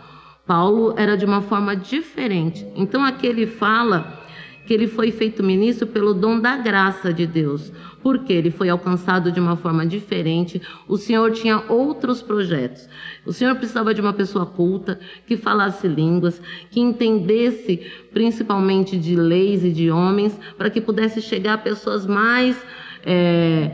Paulo 0.48 0.94
era 0.98 1.18
de 1.18 1.26
uma 1.26 1.42
forma 1.42 1.76
diferente. 1.76 2.66
Então 2.76 3.04
aqui 3.04 3.28
ele 3.28 3.46
fala 3.46 4.24
que 4.66 4.74
ele 4.74 4.88
foi 4.88 5.12
feito 5.12 5.42
ministro 5.42 5.88
pelo 5.88 6.14
dom 6.14 6.40
da 6.40 6.58
graça 6.58 7.14
de 7.14 7.26
Deus, 7.26 7.72
porque 8.04 8.34
ele 8.34 8.52
foi 8.52 8.68
alcançado 8.68 9.32
de 9.32 9.40
uma 9.40 9.56
forma 9.56 9.86
diferente. 9.86 10.62
O 10.88 10.98
Senhor 10.98 11.32
tinha 11.32 11.64
outros 11.70 12.22
projetos. 12.22 12.88
O 13.26 13.32
Senhor 13.32 13.56
precisava 13.56 13.94
de 13.94 14.02
uma 14.02 14.12
pessoa 14.12 14.46
culta, 14.46 15.00
que 15.26 15.38
falasse 15.38 15.88
línguas, 15.88 16.42
que 16.70 16.82
entendesse 16.82 17.78
principalmente 18.14 18.98
de 18.98 19.16
leis 19.16 19.64
e 19.64 19.72
de 19.72 19.90
homens, 19.90 20.38
para 20.58 20.70
que 20.70 20.82
pudesse 20.82 21.22
chegar 21.22 21.54
a 21.54 21.58
pessoas 21.58 22.06
mais. 22.06 22.62
É, 23.06 23.72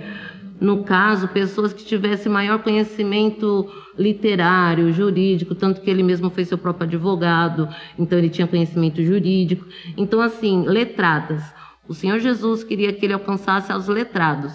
no 0.64 0.86
caso, 0.86 1.28
pessoas 1.28 1.74
que 1.74 1.84
tivessem 1.84 2.32
maior 2.32 2.64
conhecimento 2.64 3.70
literário, 4.00 4.94
jurídico, 4.94 5.54
tanto 5.54 5.82
que 5.82 5.90
ele 5.90 6.02
mesmo 6.02 6.30
foi 6.30 6.46
seu 6.46 6.58
próprio 6.58 6.88
advogado, 6.88 7.68
então 8.00 8.18
ele 8.18 8.30
tinha 8.30 8.48
conhecimento 8.48 9.04
jurídico. 9.04 9.66
Então, 9.98 10.22
assim, 10.22 10.64
letradas. 10.64 11.44
O 11.86 11.94
Senhor 11.94 12.18
Jesus 12.18 12.64
queria 12.64 12.94
que 12.94 13.06
ele 13.06 13.12
alcançasse 13.12 13.74
aos 13.74 13.90
letrados. 13.90 14.54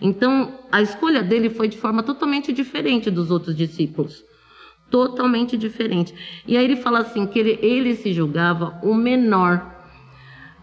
Então, 0.00 0.60
a 0.70 0.80
escolha 0.80 1.24
dele 1.24 1.50
foi 1.50 1.66
de 1.66 1.76
forma 1.76 2.04
totalmente 2.04 2.52
diferente 2.52 3.10
dos 3.10 3.28
outros 3.32 3.56
discípulos. 3.56 4.24
totalmente 4.90 5.56
diferente. 5.58 6.14
E 6.46 6.56
aí 6.56 6.64
ele 6.64 6.76
fala 6.76 7.00
assim 7.00 7.26
que 7.26 7.38
ele, 7.38 7.58
ele 7.60 7.94
se 7.96 8.12
julgava 8.12 8.78
o 8.82 8.94
menor. 8.94 9.77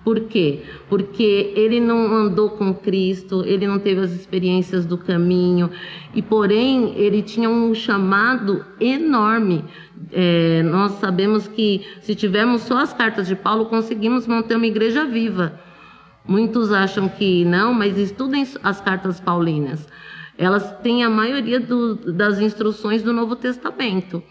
Por 0.05 0.19
quê? 0.25 0.61
Porque 0.87 1.51
ele 1.55 1.79
não 1.79 2.15
andou 2.15 2.51
com 2.51 2.71
Cristo, 2.75 3.43
ele 3.43 3.65
não 3.65 3.79
teve 3.79 4.01
as 4.01 4.11
experiências 4.11 4.85
do 4.85 4.99
caminho, 4.99 5.71
e 6.13 6.21
porém 6.21 6.93
ele 6.95 7.23
tinha 7.23 7.49
um 7.49 7.73
chamado 7.73 8.63
enorme. 8.79 9.65
É, 10.11 10.61
nós 10.61 10.91
sabemos 10.99 11.47
que 11.47 11.83
se 12.01 12.13
tivermos 12.13 12.61
só 12.61 12.77
as 12.77 12.93
cartas 12.93 13.25
de 13.25 13.35
Paulo, 13.35 13.65
conseguimos 13.65 14.27
manter 14.27 14.55
uma 14.57 14.67
igreja 14.67 15.03
viva. 15.05 15.59
Muitos 16.27 16.71
acham 16.71 17.09
que 17.09 17.43
não, 17.43 17.73
mas 17.73 17.97
estudem 17.97 18.47
as 18.61 18.79
cartas 18.79 19.19
paulinas. 19.19 19.87
Elas 20.37 20.71
têm 20.83 21.03
a 21.03 21.09
maioria 21.09 21.59
do, 21.59 21.95
das 22.13 22.39
instruções 22.39 23.01
do 23.01 23.11
Novo 23.11 23.35
Testamento. 23.35 24.21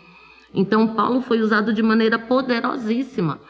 Então, 0.54 0.94
Paulo 0.94 1.20
foi 1.20 1.40
usado 1.40 1.72
de 1.72 1.82
maneira 1.82 2.16
poderosíssima. 2.16 3.40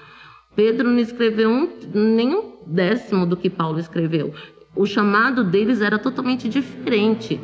Pedro 0.54 0.88
não 0.88 0.98
escreveu 0.98 1.50
um, 1.50 1.68
nem 1.92 2.34
um 2.34 2.54
décimo 2.66 3.26
do 3.26 3.36
que 3.36 3.50
Paulo 3.50 3.78
escreveu. 3.78 4.32
O 4.74 4.86
chamado 4.86 5.44
deles 5.44 5.80
era 5.80 5.98
totalmente 5.98 6.48
diferente. 6.48 7.40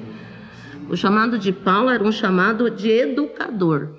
O 0.88 0.96
chamado 0.96 1.38
de 1.38 1.52
Paulo 1.52 1.90
era 1.90 2.02
um 2.02 2.10
chamado 2.10 2.70
de 2.70 2.90
educador. 2.90 3.90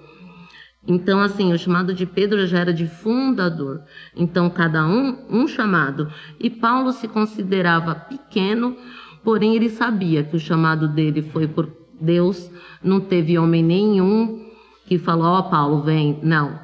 Então, 0.86 1.22
assim, 1.22 1.54
o 1.54 1.60
chamado 1.60 1.94
de 1.94 2.06
Pedro 2.06 2.46
já 2.48 2.60
era 2.60 2.74
de 2.74 2.88
fundador. 2.88 3.82
Então, 4.16 4.50
cada 4.50 4.86
um, 4.86 5.26
um 5.30 5.48
chamado. 5.48 6.12
E 6.40 6.50
Paulo 6.50 6.92
se 6.92 7.08
considerava 7.08 7.94
pequeno, 7.94 8.76
porém 9.24 9.56
ele 9.56 9.70
sabia 9.70 10.24
que 10.24 10.36
o 10.36 10.40
chamado 10.40 10.88
dele 10.88 11.22
foi 11.22 11.48
por 11.48 11.72
Deus. 12.00 12.52
Não 12.84 13.00
teve 13.00 13.38
homem 13.38 13.64
nenhum 13.64 14.50
que 14.86 14.98
falou: 14.98 15.28
Ó, 15.28 15.40
oh, 15.40 15.44
Paulo, 15.44 15.84
vem. 15.84 16.20
Não. 16.24 16.60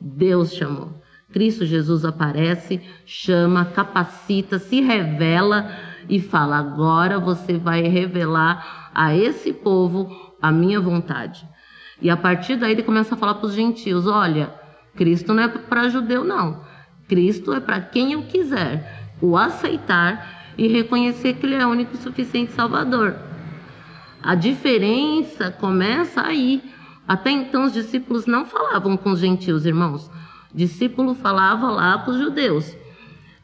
Deus 0.00 0.52
chamou. 0.52 1.01
Cristo 1.32 1.64
Jesus 1.64 2.04
aparece, 2.04 2.80
chama, 3.06 3.64
capacita, 3.64 4.58
se 4.58 4.80
revela 4.80 5.70
e 6.08 6.20
fala: 6.20 6.56
agora 6.56 7.18
você 7.18 7.56
vai 7.56 7.82
revelar 7.82 8.90
a 8.94 9.16
esse 9.16 9.52
povo 9.52 10.34
a 10.40 10.52
minha 10.52 10.80
vontade. 10.80 11.46
E 12.00 12.10
a 12.10 12.16
partir 12.16 12.56
daí 12.56 12.72
ele 12.72 12.82
começa 12.82 13.14
a 13.14 13.18
falar 13.18 13.34
para 13.34 13.46
os 13.46 13.54
gentios: 13.54 14.06
olha, 14.06 14.52
Cristo 14.94 15.32
não 15.32 15.42
é 15.42 15.48
para 15.48 15.88
judeu, 15.88 16.24
não. 16.24 16.60
Cristo 17.08 17.52
é 17.52 17.60
para 17.60 17.80
quem 17.80 18.12
eu 18.12 18.22
quiser 18.22 19.10
o 19.20 19.36
aceitar 19.36 20.52
e 20.58 20.66
reconhecer 20.66 21.34
que 21.34 21.46
ele 21.46 21.54
é 21.54 21.66
o 21.66 21.70
único 21.70 21.94
e 21.94 21.98
suficiente 21.98 22.52
Salvador. 22.52 23.14
A 24.22 24.34
diferença 24.34 25.50
começa 25.50 26.20
aí. 26.22 26.62
Até 27.06 27.30
então 27.30 27.64
os 27.64 27.72
discípulos 27.72 28.26
não 28.26 28.44
falavam 28.44 28.96
com 28.96 29.10
os 29.10 29.18
gentios, 29.18 29.66
irmãos. 29.66 30.10
Discípulo 30.54 31.14
falava 31.14 31.70
lá 31.70 31.98
com 31.98 32.10
os 32.10 32.18
judeus. 32.18 32.76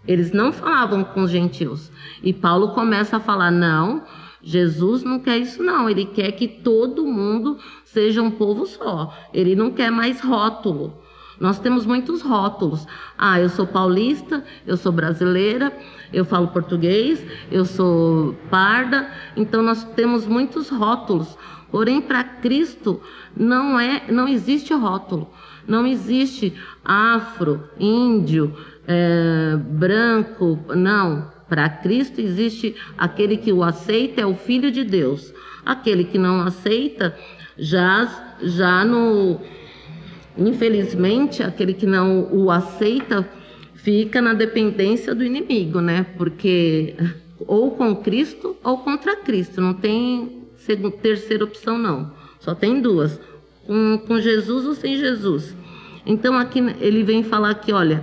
Eles 0.06 0.32
não 0.32 0.52
falavam 0.52 1.04
com 1.04 1.22
os 1.22 1.30
gentios. 1.30 1.90
E 2.22 2.32
Paulo 2.32 2.70
começa 2.70 3.16
a 3.16 3.20
falar: 3.20 3.50
não, 3.50 4.02
Jesus 4.42 5.02
não 5.02 5.18
quer 5.18 5.38
isso, 5.38 5.62
não. 5.62 5.88
Ele 5.88 6.06
quer 6.06 6.32
que 6.32 6.48
todo 6.48 7.06
mundo 7.06 7.58
seja 7.84 8.22
um 8.22 8.30
povo 8.30 8.66
só. 8.66 9.14
Ele 9.32 9.54
não 9.54 9.70
quer 9.70 9.90
mais 9.90 10.20
rótulo. 10.20 11.02
Nós 11.40 11.58
temos 11.58 11.86
muitos 11.86 12.20
rótulos. 12.20 12.86
Ah, 13.16 13.40
eu 13.40 13.48
sou 13.48 13.66
paulista, 13.66 14.44
eu 14.66 14.76
sou 14.76 14.90
brasileira, 14.90 15.76
eu 16.12 16.24
falo 16.24 16.48
português, 16.48 17.24
eu 17.50 17.64
sou 17.64 18.34
parda. 18.50 19.10
Então 19.36 19.62
nós 19.62 19.84
temos 19.84 20.26
muitos 20.26 20.68
rótulos. 20.68 21.38
Porém, 21.70 22.00
para 22.00 22.24
Cristo 22.24 23.00
não 23.36 23.78
é, 23.78 24.10
não 24.10 24.26
existe 24.26 24.72
rótulo. 24.72 25.30
Não 25.69 25.87
existe 25.87 26.54
afro, 26.83 27.63
índio, 27.78 28.57
é, 28.87 29.57
branco, 29.57 30.59
não. 30.75 31.31
Para 31.47 31.69
Cristo 31.69 32.21
existe 32.21 32.75
aquele 32.97 33.37
que 33.37 33.52
o 33.52 33.63
aceita 33.63 34.23
é 34.23 34.26
o 34.26 34.35
Filho 34.35 34.71
de 34.71 34.83
Deus. 34.83 35.33
Aquele 35.65 36.04
que 36.04 36.19
não 36.19 36.41
aceita 36.41 37.15
já 37.57 38.37
já 38.43 38.85
no 38.85 39.41
infelizmente 40.37 41.43
aquele 41.43 41.75
que 41.75 41.87
não 41.87 42.33
o 42.33 42.50
aceita 42.50 43.28
fica 43.75 44.23
na 44.23 44.33
dependência 44.33 45.15
do 45.15 45.25
inimigo, 45.25 45.81
né? 45.81 46.07
Porque 46.17 46.95
ou 47.47 47.73
com 47.73 47.97
Cristo 47.97 48.57
ou 48.63 48.78
contra 48.78 49.17
Cristo, 49.17 49.61
não 49.61 49.75
tem 49.75 50.47
terceira 51.00 51.45
opção 51.45 51.78
não. 51.78 52.13
Só 52.41 52.54
tem 52.54 52.81
duas, 52.81 53.19
com, 53.67 53.99
com 54.07 54.21
Jesus 54.21 54.67
ou 54.67 54.75
sem 54.75 54.97
Jesus. 54.97 55.54
Então 56.08 56.38
aqui 56.38 56.58
ele 56.80 57.04
vem 57.04 57.23
falar 57.23 57.54
que, 57.56 57.71
olha, 57.71 58.02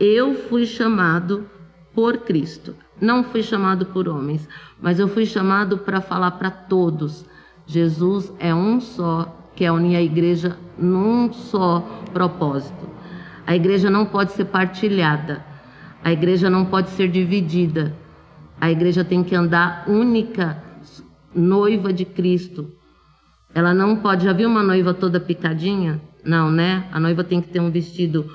eu 0.00 0.34
fui 0.34 0.66
chamado 0.66 1.48
por 1.94 2.18
Cristo. 2.18 2.74
Não 3.00 3.22
fui 3.22 3.44
chamado 3.44 3.86
por 3.86 4.08
homens, 4.08 4.48
mas 4.82 4.98
eu 4.98 5.06
fui 5.06 5.24
chamado 5.24 5.78
para 5.78 6.00
falar 6.00 6.32
para 6.32 6.50
todos. 6.50 7.24
Jesus 7.64 8.32
é 8.40 8.52
um 8.52 8.80
só, 8.80 9.48
que 9.54 9.64
é 9.64 9.70
unir 9.70 9.94
a 9.94 10.02
igreja 10.02 10.58
num 10.76 11.32
só 11.32 11.80
propósito. 12.12 12.88
A 13.46 13.54
igreja 13.54 13.88
não 13.88 14.04
pode 14.04 14.32
ser 14.32 14.46
partilhada. 14.46 15.44
A 16.02 16.12
igreja 16.12 16.50
não 16.50 16.64
pode 16.64 16.90
ser 16.90 17.08
dividida. 17.08 17.94
A 18.60 18.68
igreja 18.68 19.04
tem 19.04 19.22
que 19.22 19.36
andar 19.36 19.84
única, 19.86 20.60
noiva 21.32 21.92
de 21.92 22.04
Cristo. 22.04 22.68
Ela 23.54 23.72
não 23.72 23.96
pode. 23.96 24.24
Já 24.24 24.32
viu 24.32 24.48
uma 24.48 24.62
noiva 24.62 24.92
toda 24.92 25.20
picadinha? 25.20 26.00
Não, 26.28 26.50
né? 26.50 26.84
A 26.92 27.00
noiva 27.00 27.24
tem 27.24 27.40
que 27.40 27.48
ter 27.48 27.58
um 27.58 27.70
vestido 27.70 28.30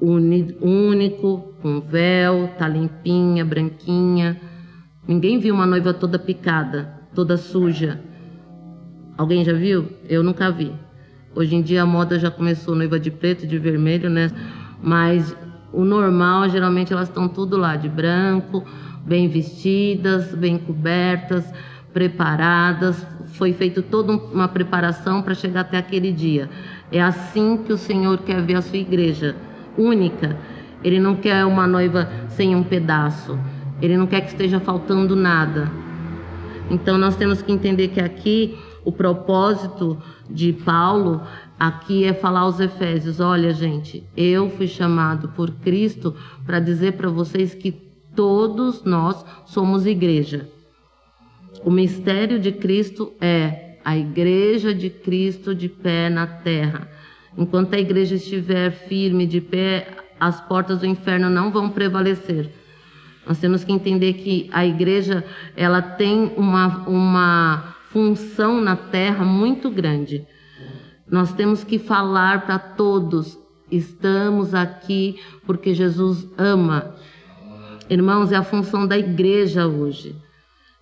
único, 0.00 1.54
com 1.62 1.80
véu, 1.80 2.50
tá 2.58 2.66
limpinha, 2.66 3.44
branquinha. 3.44 4.40
Ninguém 5.06 5.38
viu 5.38 5.54
uma 5.54 5.64
noiva 5.64 5.94
toda 5.94 6.18
picada, 6.18 6.92
toda 7.14 7.36
suja. 7.36 8.00
Alguém 9.16 9.44
já 9.44 9.52
viu? 9.52 9.90
Eu 10.08 10.24
nunca 10.24 10.50
vi. 10.50 10.72
Hoje 11.36 11.54
em 11.54 11.62
dia 11.62 11.84
a 11.84 11.86
moda 11.86 12.18
já 12.18 12.32
começou 12.32 12.74
noiva 12.74 12.98
de 12.98 13.12
preto, 13.12 13.46
de 13.46 13.60
vermelho, 13.60 14.10
né? 14.10 14.28
Mas 14.82 15.36
o 15.72 15.84
normal, 15.84 16.48
geralmente 16.48 16.92
elas 16.92 17.06
estão 17.06 17.28
tudo 17.28 17.56
lá 17.56 17.76
de 17.76 17.88
branco, 17.88 18.64
bem 19.06 19.28
vestidas, 19.28 20.34
bem 20.34 20.58
cobertas, 20.58 21.48
preparadas. 21.92 23.06
Foi 23.34 23.52
feito 23.52 23.82
toda 23.82 24.12
uma 24.12 24.48
preparação 24.48 25.22
para 25.22 25.34
chegar 25.34 25.60
até 25.60 25.78
aquele 25.78 26.10
dia. 26.10 26.50
É 26.94 27.02
assim 27.02 27.56
que 27.56 27.72
o 27.72 27.76
Senhor 27.76 28.18
quer 28.18 28.40
ver 28.40 28.54
a 28.54 28.62
sua 28.62 28.78
igreja, 28.78 29.34
única. 29.76 30.38
Ele 30.84 31.00
não 31.00 31.16
quer 31.16 31.44
uma 31.44 31.66
noiva 31.66 32.08
sem 32.28 32.54
um 32.54 32.62
pedaço. 32.62 33.36
Ele 33.82 33.96
não 33.96 34.06
quer 34.06 34.20
que 34.20 34.28
esteja 34.28 34.60
faltando 34.60 35.16
nada. 35.16 35.68
Então 36.70 36.96
nós 36.96 37.16
temos 37.16 37.42
que 37.42 37.50
entender 37.50 37.88
que 37.88 38.00
aqui 38.00 38.56
o 38.84 38.92
propósito 38.92 40.00
de 40.30 40.52
Paulo 40.52 41.20
aqui 41.58 42.04
é 42.04 42.14
falar 42.14 42.42
aos 42.42 42.60
Efésios: 42.60 43.18
olha, 43.18 43.52
gente, 43.52 44.04
eu 44.16 44.48
fui 44.50 44.68
chamado 44.68 45.30
por 45.30 45.50
Cristo 45.50 46.14
para 46.46 46.60
dizer 46.60 46.92
para 46.92 47.10
vocês 47.10 47.56
que 47.56 47.72
todos 48.14 48.84
nós 48.84 49.24
somos 49.44 49.84
igreja. 49.84 50.48
O 51.64 51.72
mistério 51.72 52.38
de 52.38 52.52
Cristo 52.52 53.12
é 53.20 53.63
a 53.84 53.96
igreja 53.96 54.74
de 54.74 54.88
Cristo 54.88 55.54
de 55.54 55.68
pé 55.68 56.08
na 56.08 56.26
terra. 56.26 56.88
Enquanto 57.36 57.74
a 57.74 57.78
igreja 57.78 58.14
estiver 58.14 58.70
firme 58.70 59.26
de 59.26 59.40
pé, 59.40 59.88
as 60.18 60.40
portas 60.40 60.80
do 60.80 60.86
inferno 60.86 61.28
não 61.28 61.50
vão 61.50 61.68
prevalecer. 61.68 62.50
Nós 63.26 63.38
temos 63.38 63.64
que 63.64 63.72
entender 63.72 64.14
que 64.14 64.48
a 64.52 64.64
igreja 64.64 65.24
ela 65.56 65.82
tem 65.82 66.32
uma, 66.36 66.88
uma 66.88 67.74
função 67.90 68.60
na 68.60 68.76
terra 68.76 69.24
muito 69.24 69.70
grande. 69.70 70.26
Nós 71.10 71.32
temos 71.32 71.64
que 71.64 71.78
falar 71.78 72.46
para 72.46 72.58
todos: 72.58 73.38
estamos 73.70 74.54
aqui 74.54 75.20
porque 75.46 75.74
Jesus 75.74 76.28
ama. 76.38 76.94
Irmãos, 77.88 78.32
é 78.32 78.36
a 78.36 78.42
função 78.42 78.86
da 78.86 78.96
igreja 78.96 79.66
hoje. 79.66 80.16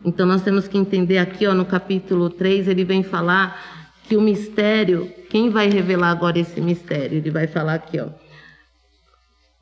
Então 0.05 0.27
nós 0.27 0.43
temos 0.43 0.67
que 0.67 0.77
entender 0.77 1.19
aqui, 1.19 1.47
ó, 1.47 1.55
no 1.55 1.65
capítulo 1.65 2.29
3, 2.29 2.69
ele 2.69 2.85
vem 2.85 3.03
falar 3.03 3.93
que 4.09 4.17
o 4.17 4.21
mistério, 4.21 5.11
quem 5.31 5.49
vai 5.49 5.69
revelar 5.69 6.11
agora 6.11 6.39
esse 6.39 6.61
mistério? 6.61 7.19
Ele 7.19 7.31
vai 7.31 7.47
falar 7.47 7.75
aqui, 7.75 8.01
ó. 8.01 8.09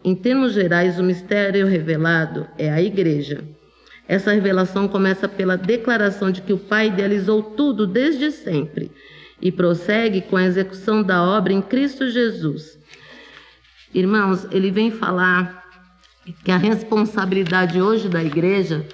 Em 0.02 0.14
termos 0.14 0.54
gerais, 0.54 0.98
o 0.98 1.02
mistério 1.02 1.66
revelado 1.66 2.48
é 2.56 2.70
a 2.70 2.80
igreja. 2.80 3.44
Essa 4.08 4.32
revelação 4.32 4.88
começa 4.88 5.28
pela 5.28 5.56
declaração 5.56 6.30
de 6.30 6.40
que 6.40 6.52
o 6.52 6.58
Pai 6.58 6.88
idealizou 6.88 7.42
tudo 7.42 7.86
desde 7.86 8.30
sempre 8.32 8.90
e 9.40 9.52
prossegue 9.52 10.22
com 10.22 10.36
a 10.36 10.44
execução 10.44 11.02
da 11.02 11.22
obra 11.22 11.52
em 11.52 11.60
Cristo 11.60 12.08
Jesus. 12.08 12.78
Irmãos, 13.94 14.46
ele 14.50 14.70
vem 14.70 14.90
falar 14.90 15.64
que 16.44 16.50
a 16.50 16.56
responsabilidade 16.56 17.80
hoje 17.80 18.08
da 18.08 18.22
igreja 18.22 18.86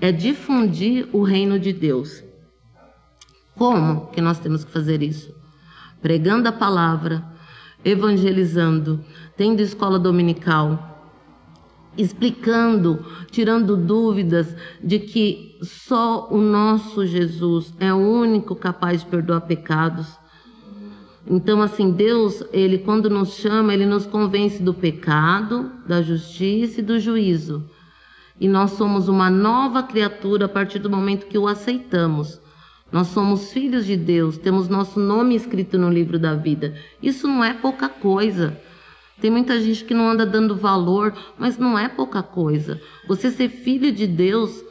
é 0.00 0.10
difundir 0.10 1.08
o 1.12 1.22
reino 1.22 1.58
de 1.58 1.72
Deus. 1.72 2.22
Como 3.56 4.06
que 4.08 4.20
nós 4.20 4.38
temos 4.38 4.64
que 4.64 4.70
fazer 4.70 5.02
isso? 5.02 5.40
pregando 6.00 6.48
a 6.48 6.52
palavra, 6.52 7.24
evangelizando, 7.84 9.04
tendo 9.36 9.60
escola 9.60 9.98
dominical, 9.98 10.86
explicando, 11.96 13.04
tirando 13.30 13.76
dúvidas 13.76 14.54
de 14.82 14.98
que 14.98 15.58
só 15.62 16.28
o 16.30 16.40
nosso 16.40 17.04
Jesus 17.06 17.74
é 17.78 17.92
o 17.92 17.98
único 17.98 18.54
capaz 18.54 19.00
de 19.00 19.06
perdoar 19.06 19.42
pecados. 19.42 20.18
Então, 21.26 21.60
assim, 21.60 21.90
Deus, 21.90 22.42
ele 22.52 22.78
quando 22.78 23.10
nos 23.10 23.34
chama, 23.34 23.74
ele 23.74 23.86
nos 23.86 24.06
convence 24.06 24.62
do 24.62 24.72
pecado, 24.72 25.70
da 25.86 26.00
justiça 26.00 26.80
e 26.80 26.84
do 26.84 26.98
juízo. 26.98 27.68
E 28.40 28.48
nós 28.48 28.70
somos 28.70 29.06
uma 29.06 29.28
nova 29.30 29.82
criatura 29.82 30.46
a 30.46 30.48
partir 30.48 30.78
do 30.78 30.88
momento 30.88 31.26
que 31.26 31.36
o 31.36 31.46
aceitamos. 31.46 32.40
Nós 32.90 33.08
somos 33.08 33.52
filhos 33.52 33.84
de 33.84 33.96
Deus, 33.96 34.38
temos 34.38 34.66
nosso 34.66 34.98
nome 34.98 35.36
escrito 35.36 35.78
no 35.78 35.90
livro 35.90 36.18
da 36.18 36.34
vida. 36.34 36.74
Isso 37.02 37.28
não 37.28 37.44
é 37.44 37.52
pouca 37.52 37.88
coisa. 37.88 38.58
Tem 39.20 39.30
muita 39.30 39.60
gente 39.60 39.84
que 39.84 39.92
não 39.92 40.08
anda 40.08 40.24
dando 40.24 40.56
valor, 40.56 41.14
mas 41.38 41.58
não 41.58 41.78
é 41.78 41.88
pouca 41.88 42.22
coisa. 42.22 42.80
Você 43.06 43.30
ser 43.30 43.50
filho 43.50 43.92
de 43.92 44.06
Deus 44.06 44.64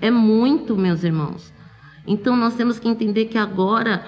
é 0.00 0.10
muito, 0.10 0.76
meus 0.76 1.04
irmãos. 1.04 1.54
Então 2.06 2.36
nós 2.36 2.56
temos 2.56 2.80
que 2.80 2.88
entender 2.88 3.26
que 3.26 3.38
agora 3.38 4.04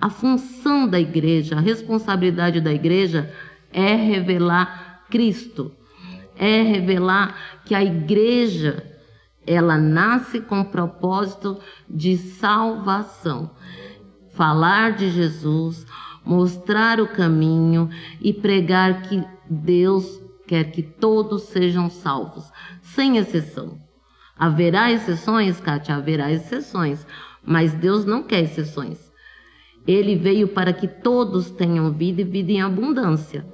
a 0.00 0.10
função 0.10 0.88
da 0.88 1.00
igreja, 1.00 1.56
a 1.56 1.60
responsabilidade 1.60 2.60
da 2.60 2.72
igreja 2.72 3.32
é 3.72 3.94
revelar 3.94 5.04
Cristo. 5.08 5.72
É 6.36 6.62
revelar 6.62 7.62
que 7.64 7.74
a 7.74 7.82
igreja 7.82 8.90
ela 9.46 9.76
nasce 9.76 10.40
com 10.40 10.60
o 10.60 10.64
propósito 10.64 11.58
de 11.88 12.16
salvação. 12.16 13.50
Falar 14.32 14.92
de 14.92 15.10
Jesus, 15.10 15.86
mostrar 16.24 17.00
o 17.00 17.06
caminho 17.06 17.88
e 18.20 18.32
pregar 18.32 19.02
que 19.02 19.22
Deus 19.48 20.20
quer 20.46 20.70
que 20.70 20.82
todos 20.82 21.42
sejam 21.44 21.88
salvos, 21.88 22.50
sem 22.82 23.16
exceção. 23.16 23.80
Haverá 24.36 24.90
exceções, 24.90 25.60
Kátia? 25.60 25.94
Haverá 25.94 26.32
exceções, 26.32 27.06
mas 27.42 27.72
Deus 27.74 28.04
não 28.04 28.22
quer 28.22 28.42
exceções. 28.42 29.12
Ele 29.86 30.16
veio 30.16 30.48
para 30.48 30.72
que 30.72 30.88
todos 30.88 31.50
tenham 31.50 31.92
vida 31.92 32.22
e 32.22 32.24
vida 32.24 32.52
em 32.52 32.62
abundância. 32.62 33.46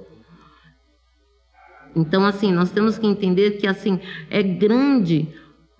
Então, 1.95 2.25
assim, 2.25 2.51
nós 2.51 2.71
temos 2.71 2.97
que 2.97 3.07
entender 3.07 3.51
que, 3.51 3.67
assim, 3.67 3.99
é 4.29 4.41
grande 4.41 5.27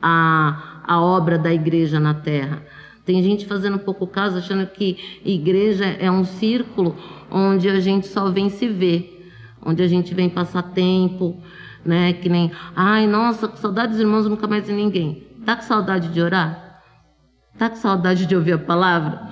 a, 0.02 0.82
a 0.84 1.02
obra 1.02 1.38
da 1.38 1.54
igreja 1.54 2.00
na 2.00 2.14
terra. 2.14 2.64
Tem 3.06 3.22
gente 3.24 3.46
fazendo 3.46 3.80
pouco 3.80 4.06
caso, 4.06 4.38
achando 4.38 4.68
que 4.68 4.98
igreja 5.26 5.86
é 5.86 6.12
um 6.12 6.24
círculo 6.24 6.96
onde 7.32 7.70
a 7.70 7.80
gente 7.80 8.08
só 8.08 8.30
vem 8.30 8.50
se 8.50 8.68
ver, 8.68 9.32
onde 9.66 9.82
a 9.82 9.88
gente 9.88 10.14
vem 10.14 10.30
passar 10.30 10.64
tempo, 10.64 11.42
né? 11.84 12.14
Que 12.14 12.30
nem, 12.30 12.52
ai, 12.76 13.08
nossa, 13.08 13.48
com 13.48 13.58
saudade 13.58 13.94
dos 13.94 14.02
irmãos, 14.02 14.28
nunca 14.28 14.48
mais 14.48 14.68
vi 14.68 14.74
ninguém. 14.74 15.28
Tá 15.46 15.56
com 15.56 15.64
saudade 15.64 16.10
de 16.10 16.22
orar? 16.22 16.82
Tá 17.58 17.70
com 17.70 17.76
saudade 17.76 18.26
de 18.26 18.36
ouvir 18.36 18.54
a 18.54 18.58
palavra? 18.58 19.30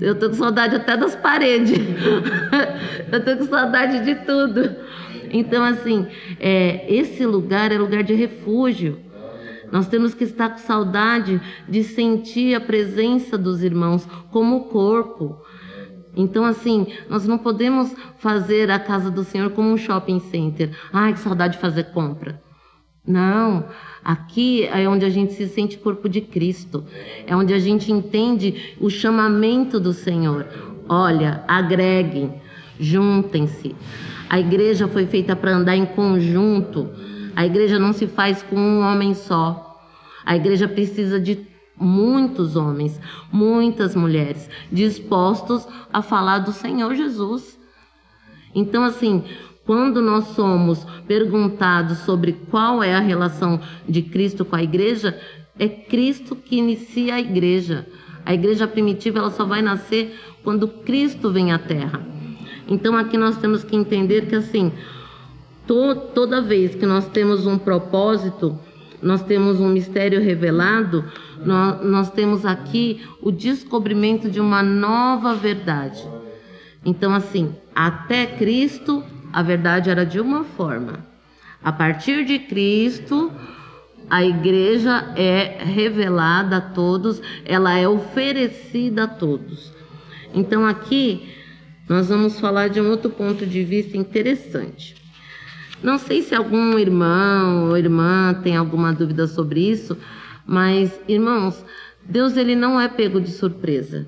Eu 0.00 0.18
tô 0.18 0.28
com 0.28 0.34
saudade 0.34 0.76
até 0.76 0.96
das 0.96 1.14
paredes. 1.14 1.78
eu 3.12 3.24
tô 3.24 3.36
com 3.36 3.44
saudade 3.44 4.04
de 4.04 4.14
tudo. 4.24 4.76
Então, 5.30 5.62
assim, 5.64 6.06
é, 6.38 6.84
esse 6.92 7.24
lugar 7.24 7.72
é 7.72 7.78
lugar 7.78 8.02
de 8.02 8.14
refúgio. 8.14 8.98
Nós 9.70 9.86
temos 9.86 10.14
que 10.14 10.24
estar 10.24 10.50
com 10.50 10.58
saudade 10.58 11.40
de 11.68 11.84
sentir 11.84 12.54
a 12.54 12.60
presença 12.60 13.38
dos 13.38 13.62
irmãos 13.62 14.06
como 14.30 14.64
corpo. 14.64 15.40
Então, 16.16 16.44
assim, 16.44 16.88
nós 17.08 17.26
não 17.26 17.38
podemos 17.38 17.94
fazer 18.18 18.70
a 18.70 18.78
casa 18.78 19.10
do 19.10 19.22
Senhor 19.22 19.50
como 19.50 19.70
um 19.70 19.76
shopping 19.76 20.18
center. 20.18 20.76
Ai, 20.92 21.12
que 21.12 21.20
saudade 21.20 21.54
de 21.54 21.60
fazer 21.60 21.84
compra. 21.92 22.42
Não, 23.06 23.64
aqui 24.04 24.64
é 24.64 24.88
onde 24.88 25.04
a 25.04 25.08
gente 25.08 25.32
se 25.32 25.48
sente 25.48 25.78
corpo 25.78 26.08
de 26.08 26.20
Cristo, 26.20 26.84
é 27.26 27.34
onde 27.34 27.54
a 27.54 27.58
gente 27.58 27.90
entende 27.90 28.76
o 28.78 28.90
chamamento 28.90 29.80
do 29.80 29.92
Senhor. 29.92 30.46
Olha, 30.88 31.42
agreguem, 31.48 32.34
juntem-se. 32.80 33.76
A 34.28 34.40
igreja 34.40 34.88
foi 34.88 35.06
feita 35.06 35.36
para 35.36 35.54
andar 35.54 35.76
em 35.76 35.86
conjunto. 35.86 36.88
A 37.36 37.44
igreja 37.44 37.78
não 37.78 37.92
se 37.92 38.06
faz 38.06 38.42
com 38.42 38.56
um 38.56 38.80
homem 38.80 39.14
só. 39.14 39.78
A 40.24 40.36
igreja 40.36 40.66
precisa 40.66 41.20
de 41.20 41.46
muitos 41.76 42.56
homens, 42.56 43.00
muitas 43.32 43.96
mulheres 43.96 44.50
dispostos 44.70 45.66
a 45.92 46.02
falar 46.02 46.38
do 46.38 46.52
Senhor 46.52 46.94
Jesus. 46.94 47.58
Então, 48.54 48.84
assim, 48.84 49.24
quando 49.64 50.02
nós 50.02 50.24
somos 50.28 50.84
perguntados 51.06 51.98
sobre 51.98 52.32
qual 52.50 52.82
é 52.82 52.94
a 52.94 53.00
relação 53.00 53.60
de 53.88 54.02
Cristo 54.02 54.44
com 54.44 54.56
a 54.56 54.62
igreja, 54.62 55.18
é 55.58 55.68
Cristo 55.68 56.34
que 56.34 56.56
inicia 56.56 57.14
a 57.14 57.20
igreja. 57.20 57.86
A 58.24 58.34
igreja 58.34 58.66
primitiva 58.66 59.18
ela 59.18 59.30
só 59.30 59.44
vai 59.44 59.62
nascer 59.62 60.18
quando 60.42 60.68
Cristo 60.68 61.30
vem 61.30 61.52
à 61.52 61.58
terra. 61.58 62.19
Então 62.70 62.96
aqui 62.96 63.18
nós 63.18 63.36
temos 63.36 63.64
que 63.64 63.74
entender 63.74 64.26
que 64.26 64.36
assim, 64.36 64.72
to, 65.66 65.96
toda 66.14 66.40
vez 66.40 66.74
que 66.74 66.86
nós 66.86 67.08
temos 67.08 67.46
um 67.46 67.58
propósito, 67.58 68.56
nós 69.02 69.22
temos 69.22 69.58
um 69.58 69.68
mistério 69.68 70.20
revelado, 70.20 71.04
nós, 71.44 71.84
nós 71.84 72.10
temos 72.10 72.46
aqui 72.46 73.02
o 73.20 73.32
descobrimento 73.32 74.30
de 74.30 74.40
uma 74.40 74.62
nova 74.62 75.34
verdade. 75.34 76.06
Então, 76.84 77.14
assim, 77.14 77.54
até 77.74 78.26
Cristo, 78.26 79.02
a 79.32 79.42
verdade 79.42 79.90
era 79.90 80.04
de 80.04 80.20
uma 80.20 80.44
forma. 80.44 81.06
A 81.62 81.72
partir 81.72 82.24
de 82.24 82.38
Cristo, 82.38 83.32
a 84.08 84.24
igreja 84.24 85.12
é 85.16 85.62
revelada 85.62 86.56
a 86.56 86.60
todos, 86.60 87.20
ela 87.44 87.76
é 87.78 87.86
oferecida 87.88 89.04
a 89.04 89.08
todos. 89.08 89.72
Então, 90.32 90.66
aqui, 90.66 91.28
nós 91.90 92.08
vamos 92.08 92.38
falar 92.38 92.68
de 92.68 92.80
um 92.80 92.88
outro 92.88 93.10
ponto 93.10 93.44
de 93.44 93.64
vista 93.64 93.96
interessante. 93.96 94.94
Não 95.82 95.98
sei 95.98 96.22
se 96.22 96.36
algum 96.36 96.78
irmão 96.78 97.68
ou 97.68 97.76
irmã 97.76 98.32
tem 98.44 98.56
alguma 98.56 98.92
dúvida 98.92 99.26
sobre 99.26 99.68
isso, 99.68 99.98
mas, 100.46 101.00
irmãos, 101.08 101.64
Deus 102.04 102.36
ele 102.36 102.54
não 102.54 102.80
é 102.80 102.86
pego 102.86 103.20
de 103.20 103.32
surpresa. 103.32 104.06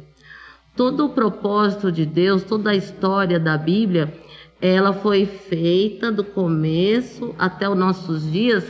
Todo 0.77 1.07
o 1.07 1.09
propósito 1.09 1.91
de 1.91 2.07
Deus, 2.07 2.45
toda 2.45 2.71
a 2.71 2.77
história 2.77 3.41
da 3.41 3.59
Bíblia, 3.59 4.15
ela 4.61 4.93
foi 4.93 5.27
feita 5.27 6.13
do 6.13 6.23
começo 6.23 7.35
até 7.37 7.69
os 7.69 7.77
nossos 7.77 8.31
dias 8.31 8.65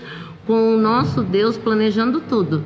com 0.47 0.75
o 0.75 0.79
nosso 0.79 1.23
Deus 1.23 1.59
planejando 1.59 2.19
tudo. 2.19 2.65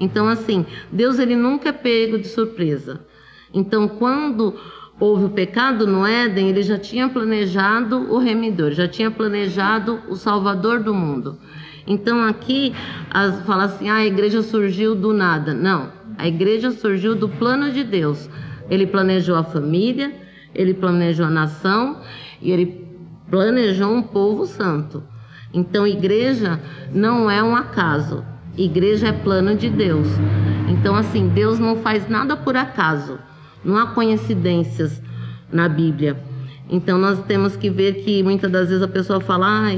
Então, 0.00 0.28
assim, 0.28 0.64
Deus 0.90 1.18
ele 1.18 1.36
nunca 1.36 1.68
é 1.68 1.72
pego 1.72 2.18
de 2.18 2.26
surpresa. 2.26 3.04
Então, 3.52 3.86
quando 3.86 4.58
houve 4.98 5.24
o 5.24 5.30
pecado 5.30 5.86
no 5.86 6.06
Éden, 6.06 6.48
ele 6.48 6.62
já 6.62 6.78
tinha 6.78 7.08
planejado 7.08 8.12
o 8.12 8.18
remidor, 8.18 8.72
já 8.72 8.88
tinha 8.88 9.10
planejado 9.10 10.00
o 10.08 10.16
salvador 10.16 10.80
do 10.82 10.94
mundo. 10.94 11.38
Então 11.86 12.22
aqui 12.22 12.74
as, 13.10 13.40
fala 13.42 13.64
assim: 13.64 13.88
ah, 13.88 13.96
a 13.96 14.06
igreja 14.06 14.42
surgiu 14.42 14.94
do 14.94 15.12
nada. 15.12 15.52
Não, 15.52 15.92
a 16.16 16.26
igreja 16.26 16.70
surgiu 16.70 17.14
do 17.14 17.28
plano 17.28 17.70
de 17.70 17.84
Deus. 17.84 18.28
Ele 18.70 18.86
planejou 18.86 19.36
a 19.36 19.44
família, 19.44 20.12
ele 20.54 20.72
planejou 20.72 21.26
a 21.26 21.30
nação 21.30 22.00
e 22.40 22.50
ele 22.50 22.86
planejou 23.30 23.92
um 23.92 24.02
povo 24.02 24.46
santo. 24.46 25.02
Então, 25.52 25.86
igreja 25.86 26.60
não 26.92 27.30
é 27.30 27.42
um 27.42 27.54
acaso. 27.54 28.24
Igreja 28.56 29.08
é 29.08 29.12
plano 29.12 29.54
de 29.54 29.68
Deus. 29.68 30.08
Então, 30.68 30.96
assim, 30.96 31.28
Deus 31.28 31.58
não 31.58 31.76
faz 31.76 32.08
nada 32.08 32.36
por 32.36 32.56
acaso. 32.56 33.18
Não 33.64 33.76
há 33.76 33.86
coincidências 33.88 35.02
na 35.50 35.68
Bíblia. 35.68 36.16
Então 36.68 36.98
nós 36.98 37.22
temos 37.24 37.56
que 37.56 37.70
ver 37.70 38.04
que 38.04 38.22
muitas 38.22 38.50
das 38.50 38.68
vezes 38.68 38.82
a 38.82 38.88
pessoa 38.88 39.20
fala, 39.20 39.70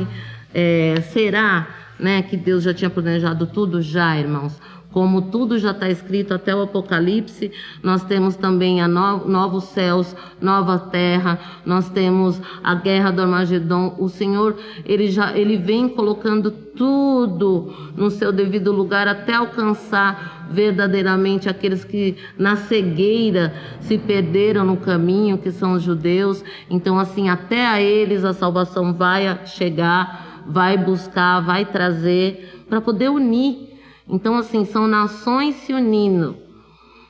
é, 0.55 1.01
será 1.13 1.67
né, 1.99 2.23
que 2.23 2.37
Deus 2.37 2.65
já 2.65 2.73
tinha 2.73 2.91
planejado 2.91 3.47
tudo? 3.47 3.83
Já, 3.83 4.19
irmãos. 4.19 4.61
Como 4.97 5.21
tudo 5.21 5.59
já 5.59 5.73
está 5.73 5.91
escrito 5.91 6.33
até 6.33 6.57
o 6.57 6.63
Apocalipse, 6.63 7.53
nós 7.83 8.03
temos 8.05 8.35
também 8.35 8.81
a 8.81 8.89
no, 8.89 9.29
novos 9.29 9.65
céus, 9.65 10.17
nova 10.41 10.79
terra, 10.79 11.39
nós 11.67 11.91
temos 11.91 12.41
a 12.65 12.75
guerra 12.77 13.11
do 13.11 13.21
Armagedon. 13.21 13.95
O 13.99 14.09
Senhor, 14.09 14.57
ele 14.87 15.09
já 15.11 15.37
ele 15.37 15.59
vem 15.59 15.87
colocando 15.87 16.51
tudo 16.51 17.75
no 17.95 18.11
seu 18.11 18.33
devido 18.33 18.73
lugar 18.73 19.07
até 19.07 19.35
alcançar 19.35 20.49
verdadeiramente 20.51 21.47
aqueles 21.47 21.85
que 21.85 22.17
na 22.39 22.57
cegueira 22.57 23.53
se 23.81 23.99
perderam 23.99 24.65
no 24.65 24.79
caminho, 24.79 25.37
que 25.37 25.51
são 25.51 25.75
os 25.75 25.83
judeus. 25.83 26.43
Então, 26.71 26.99
assim, 26.99 27.29
até 27.29 27.67
a 27.67 27.83
eles 27.83 28.25
a 28.25 28.33
salvação 28.33 28.95
vai 28.95 29.45
chegar, 29.45 30.43
vai 30.47 30.79
buscar, 30.79 31.41
vai 31.41 31.67
trazer 31.67 32.65
para 32.67 32.81
poder 32.81 33.11
unir 33.11 33.76
então, 34.09 34.37
assim, 34.37 34.65
são 34.65 34.87
nações 34.87 35.57
se 35.57 35.73
unindo. 35.73 36.37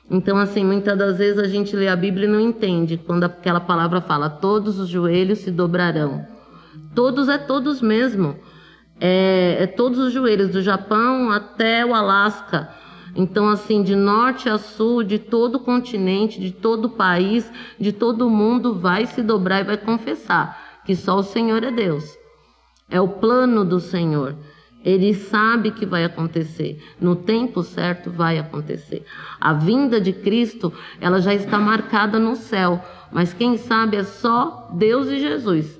Então, 0.09 0.37
assim, 0.37 0.63
muitas 0.63 0.97
das 0.97 1.17
vezes 1.17 1.37
a 1.37 1.47
gente 1.47 1.75
lê 1.75 1.87
a 1.87 1.95
Bíblia 1.95 2.27
e 2.27 2.31
não 2.31 2.39
entende 2.39 2.97
quando 2.97 3.25
aquela 3.25 3.59
palavra 3.59 4.01
fala: 4.01 4.29
todos 4.29 4.79
os 4.79 4.87
joelhos 4.87 5.39
se 5.39 5.51
dobrarão. 5.51 6.25
Todos 6.95 7.29
é 7.29 7.37
todos 7.37 7.81
mesmo. 7.81 8.35
É, 8.99 9.57
é 9.59 9.67
todos 9.67 9.99
os 9.99 10.11
joelhos, 10.11 10.49
do 10.49 10.61
Japão 10.61 11.29
até 11.29 11.85
o 11.85 11.93
Alasca. 11.93 12.69
Então, 13.15 13.49
assim, 13.49 13.83
de 13.83 13.95
norte 13.95 14.49
a 14.49 14.57
sul, 14.57 15.03
de 15.03 15.19
todo 15.19 15.55
o 15.55 15.59
continente, 15.59 16.39
de 16.39 16.51
todo 16.51 16.85
o 16.85 16.89
país, 16.89 17.51
de 17.79 17.91
todo 17.91 18.27
o 18.27 18.29
mundo, 18.29 18.75
vai 18.75 19.05
se 19.05 19.21
dobrar 19.21 19.61
e 19.61 19.63
vai 19.63 19.77
confessar 19.77 20.81
que 20.85 20.95
só 20.95 21.17
o 21.17 21.23
Senhor 21.23 21.63
é 21.63 21.71
Deus. 21.71 22.17
É 22.89 23.01
o 23.01 23.07
plano 23.07 23.65
do 23.65 23.79
Senhor. 23.79 24.35
Ele 24.87 25.13
sabe 25.13 25.71
que 25.71 25.85
vai 25.85 26.05
acontecer. 26.05 26.81
No 26.97 27.13
tempo 27.13 27.61
certo 27.61 28.09
vai 28.09 28.39
acontecer. 28.39 29.03
A 29.37 29.51
vinda 29.51 29.99
de 29.99 30.13
Cristo, 30.13 30.71
ela 31.01 31.19
já 31.19 31.33
está 31.33 31.59
marcada 31.59 32.17
no 32.17 32.37
céu, 32.37 32.81
mas 33.11 33.33
quem 33.33 33.57
sabe 33.57 33.97
é 33.97 34.05
só 34.05 34.69
Deus 34.73 35.09
e 35.09 35.19
Jesus. 35.19 35.77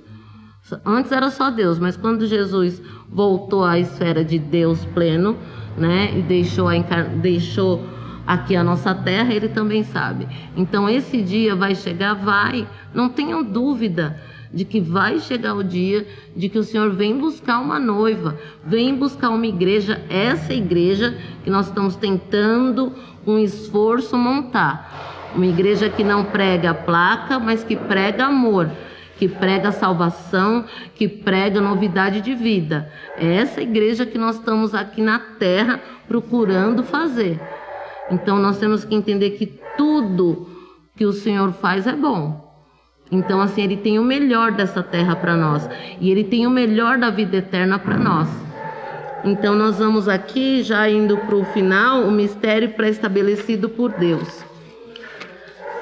Antes 0.85 1.13
era 1.13 1.29
só 1.29 1.49
Deus, 1.49 1.79
mas 1.79 1.95
quando 1.95 2.27
Jesus 2.27 2.81
voltou 3.07 3.63
à 3.63 3.79
esfera 3.79 4.25
de 4.25 4.37
Deus 4.37 4.83
pleno, 4.83 5.37
né, 5.77 6.11
e 6.19 6.21
deixou, 6.21 6.67
a, 6.67 6.77
deixou 7.21 7.87
aqui 8.25 8.57
a 8.57 8.63
nossa 8.63 8.93
terra, 8.93 9.33
ele 9.33 9.47
também 9.47 9.85
sabe. 9.85 10.27
Então 10.53 10.89
esse 10.89 11.21
dia 11.21 11.55
vai 11.55 11.75
chegar, 11.75 12.13
vai, 12.13 12.67
não 12.93 13.07
tenham 13.07 13.41
dúvida 13.41 14.19
de 14.53 14.65
que 14.65 14.79
vai 14.79 15.19
chegar 15.19 15.53
o 15.53 15.63
dia 15.63 16.07
de 16.35 16.49
que 16.49 16.57
o 16.57 16.63
Senhor 16.63 16.91
vem 16.91 17.17
buscar 17.17 17.59
uma 17.59 17.79
noiva, 17.79 18.37
vem 18.63 18.95
buscar 18.95 19.29
uma 19.29 19.45
igreja, 19.45 20.01
essa 20.09 20.53
igreja 20.53 21.17
que 21.43 21.49
nós 21.49 21.67
estamos 21.67 21.95
tentando 21.95 22.93
com 23.25 23.37
esforço 23.37 24.17
montar. 24.17 25.31
Uma 25.35 25.45
igreja 25.45 25.89
que 25.89 26.03
não 26.03 26.23
prega 26.23 26.73
placa, 26.73 27.37
mas 27.37 27.63
que 27.63 27.75
prega 27.75 28.25
amor, 28.25 28.71
que 29.17 29.27
prega 29.27 29.71
salvação, 29.71 30.65
que 30.95 31.07
prega 31.07 31.59
novidade 31.59 32.21
de 32.21 32.33
vida. 32.33 32.91
É 33.17 33.35
essa 33.35 33.61
igreja 33.61 34.05
que 34.05 34.17
nós 34.17 34.37
estamos 34.37 34.73
aqui 34.73 35.01
na 35.01 35.19
terra 35.19 35.81
procurando 36.07 36.83
fazer. 36.83 37.39
Então 38.09 38.39
nós 38.39 38.57
temos 38.57 38.85
que 38.85 38.95
entender 38.95 39.31
que 39.31 39.45
tudo 39.77 40.47
que 40.95 41.05
o 41.05 41.11
Senhor 41.11 41.51
faz 41.51 41.85
é 41.85 41.93
bom. 41.93 42.46
Então, 43.11 43.39
assim, 43.39 43.63
Ele 43.63 43.77
tem 43.77 43.99
o 43.99 44.03
melhor 44.03 44.51
dessa 44.51 44.83
terra 44.83 45.15
para 45.15 45.35
nós. 45.35 45.67
E 45.99 46.11
Ele 46.11 46.23
tem 46.23 46.45
o 46.45 46.49
melhor 46.49 46.97
da 46.97 47.09
vida 47.09 47.37
eterna 47.37 47.79
para 47.79 47.97
nós. 47.97 48.27
Então, 49.23 49.55
nós 49.55 49.79
vamos 49.79 50.07
aqui, 50.07 50.61
já 50.61 50.89
indo 50.89 51.17
para 51.17 51.35
o 51.35 51.45
final, 51.45 52.03
o 52.03 52.11
mistério 52.11 52.69
pré-estabelecido 52.69 53.69
por 53.69 53.91
Deus. 53.93 54.45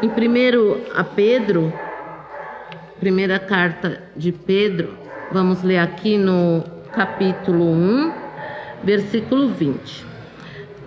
Em 0.01 0.09
primeiro 0.09 0.81
a 0.95 1.03
Pedro, 1.03 1.73
primeira 2.99 3.39
carta 3.39 4.03
de 4.15 4.31
Pedro, 4.31 4.97
vamos 5.31 5.63
ler 5.63 5.79
aqui 5.79 6.17
no 6.17 6.63
capítulo 6.93 7.65
1, 7.71 8.13
versículo 8.83 9.49
20. 9.49 10.05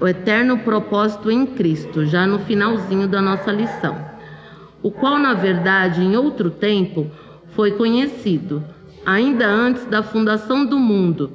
O 0.01 0.07
eterno 0.07 0.59
propósito 0.59 1.31
em 1.31 1.45
Cristo, 1.45 2.07
já 2.07 2.27
no 2.27 2.39
finalzinho 2.39 3.09
da 3.09 3.21
nossa 3.21 3.51
lição 3.51 4.18
o 4.83 4.91
qual, 4.91 5.19
na 5.19 5.35
verdade, 5.35 6.03
em 6.03 6.17
outro 6.17 6.51
tempo, 6.51 7.11
foi 7.51 7.73
conhecido, 7.73 8.63
ainda 9.05 9.47
antes 9.47 9.85
da 9.87 10.03
fundação 10.03 10.65
do 10.65 10.79
mundo, 10.79 11.33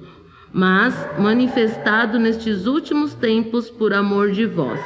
mas 0.51 0.95
manifestado 1.19 2.19
nestes 2.19 2.65
últimos 2.65 3.13
tempos 3.13 3.69
por 3.69 3.93
amor 3.93 4.32
de 4.32 4.45
vós. 4.45 4.79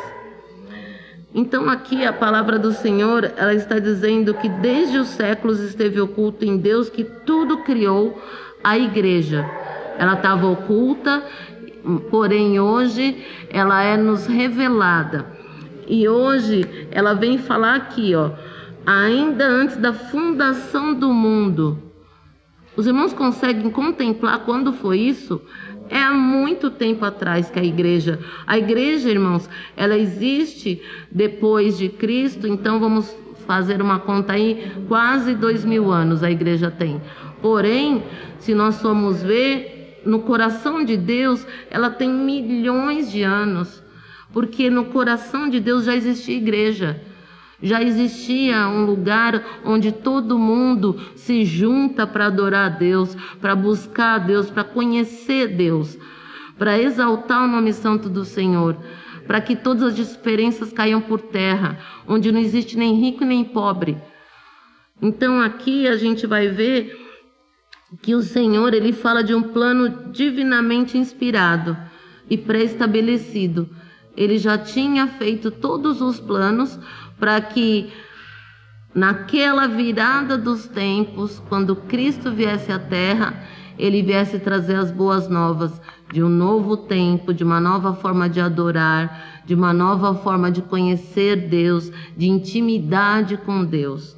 Então 1.35 1.69
aqui 1.69 2.03
a 2.03 2.11
palavra 2.11 2.57
do 2.57 2.71
Senhor, 2.71 3.31
ela 3.37 3.53
está 3.53 3.77
dizendo 3.77 4.33
que 4.33 4.49
desde 4.49 4.97
os 4.97 5.09
séculos 5.09 5.59
esteve 5.59 6.01
oculto 6.01 6.43
em 6.43 6.57
Deus 6.57 6.89
que 6.89 7.03
tudo 7.03 7.57
criou 7.57 8.19
a 8.63 8.77
igreja. 8.77 9.47
Ela 9.99 10.13
estava 10.13 10.47
oculta, 10.47 11.23
porém 12.09 12.59
hoje 12.59 13.23
ela 13.49 13.83
é 13.83 13.95
nos 13.95 14.25
revelada. 14.25 15.36
E 15.87 16.07
hoje 16.07 16.65
ela 16.91 17.13
vem 17.13 17.37
falar 17.37 17.75
aqui, 17.75 18.13
ó, 18.13 18.31
ainda 18.85 19.45
antes 19.47 19.77
da 19.77 19.93
fundação 19.93 20.93
do 20.93 21.13
mundo. 21.13 21.81
Os 22.75 22.85
irmãos 22.85 23.13
conseguem 23.13 23.71
contemplar 23.71 24.39
quando 24.39 24.73
foi 24.73 24.99
isso? 24.99 25.41
É 25.89 25.99
há 25.99 26.11
muito 26.11 26.69
tempo 26.69 27.05
atrás 27.05 27.49
que 27.49 27.59
a 27.59 27.63
igreja, 27.63 28.19
a 28.45 28.57
igreja, 28.57 29.09
irmãos, 29.09 29.49
ela 29.75 29.97
existe 29.97 30.81
depois 31.09 31.77
de 31.77 31.87
Cristo, 31.87 32.45
então 32.45 32.79
vamos 32.79 33.15
fazer 33.47 33.81
uma 33.81 33.99
conta 33.99 34.33
aí, 34.33 34.71
quase 34.89 35.33
dois 35.33 35.63
mil 35.63 35.89
anos 35.89 36.21
a 36.21 36.29
igreja 36.29 36.69
tem. 36.69 37.01
Porém, 37.41 38.03
se 38.39 38.53
nós 38.53 38.81
formos 38.81 39.23
ver, 39.23 40.01
no 40.05 40.19
coração 40.19 40.83
de 40.83 40.97
Deus, 40.97 41.47
ela 41.69 41.89
tem 41.89 42.09
milhões 42.09 43.11
de 43.11 43.23
anos, 43.23 43.83
porque 44.31 44.69
no 44.69 44.85
coração 44.85 45.49
de 45.49 45.59
Deus 45.59 45.85
já 45.85 45.95
existia 45.95 46.37
igreja. 46.37 47.01
Já 47.61 47.81
existia 47.81 48.67
um 48.67 48.85
lugar 48.85 49.61
onde 49.65 49.91
todo 49.91 50.37
mundo 50.37 50.99
se 51.15 51.43
junta 51.43 52.05
para 52.05 52.27
adorar 52.27 52.65
a 52.67 52.75
Deus, 52.75 53.15
para 53.41 53.55
buscar 53.55 54.15
a 54.15 54.19
Deus, 54.19 54.49
para 54.49 54.63
conhecer 54.63 55.47
Deus, 55.47 55.97
para 56.57 56.77
exaltar 56.77 57.43
o 57.43 57.47
nome 57.47 57.73
santo 57.73 58.09
do 58.09 58.23
Senhor, 58.23 58.77
para 59.25 59.41
que 59.41 59.55
todas 59.55 59.83
as 59.83 59.95
diferenças 59.95 60.71
caiam 60.71 61.01
por 61.01 61.19
terra, 61.19 61.79
onde 62.07 62.31
não 62.31 62.39
existe 62.39 62.77
nem 62.77 62.93
rico 62.99 63.25
nem 63.25 63.43
pobre. 63.43 63.97
Então 65.01 65.41
aqui 65.41 65.87
a 65.87 65.95
gente 65.95 66.27
vai 66.27 66.47
ver 66.47 66.95
que 68.01 68.13
o 68.13 68.21
Senhor 68.21 68.73
ele 68.73 68.91
fala 68.91 69.23
de 69.23 69.33
um 69.33 69.41
plano 69.41 70.11
divinamente 70.11 70.97
inspirado 70.97 71.75
e 72.29 72.37
pré-estabelecido. 72.37 73.69
Ele 74.17 74.39
já 74.39 74.57
tinha 74.57 75.07
feito 75.07 75.51
todos 75.51 76.01
os 76.01 76.19
planos 76.19 76.77
para 77.19 77.39
que 77.39 77.93
naquela 78.93 79.67
virada 79.67 80.35
dos 80.35 80.65
tempos, 80.67 81.39
quando 81.47 81.75
Cristo 81.75 82.31
viesse 82.31 82.71
à 82.71 82.79
terra, 82.79 83.43
ele 83.77 84.01
viesse 84.01 84.39
trazer 84.39 84.75
as 84.75 84.91
boas 84.91 85.29
novas 85.29 85.79
de 86.11 86.23
um 86.23 86.29
novo 86.29 86.75
tempo, 86.75 87.31
de 87.31 87.43
uma 87.43 87.59
nova 87.59 87.93
forma 87.93 88.27
de 88.27 88.39
adorar, 88.39 89.43
de 89.45 89.53
uma 89.53 89.71
nova 89.71 90.15
forma 90.15 90.49
de 90.49 90.63
conhecer 90.63 91.47
Deus, 91.47 91.91
de 92.17 92.27
intimidade 92.27 93.37
com 93.37 93.63
Deus. 93.63 94.16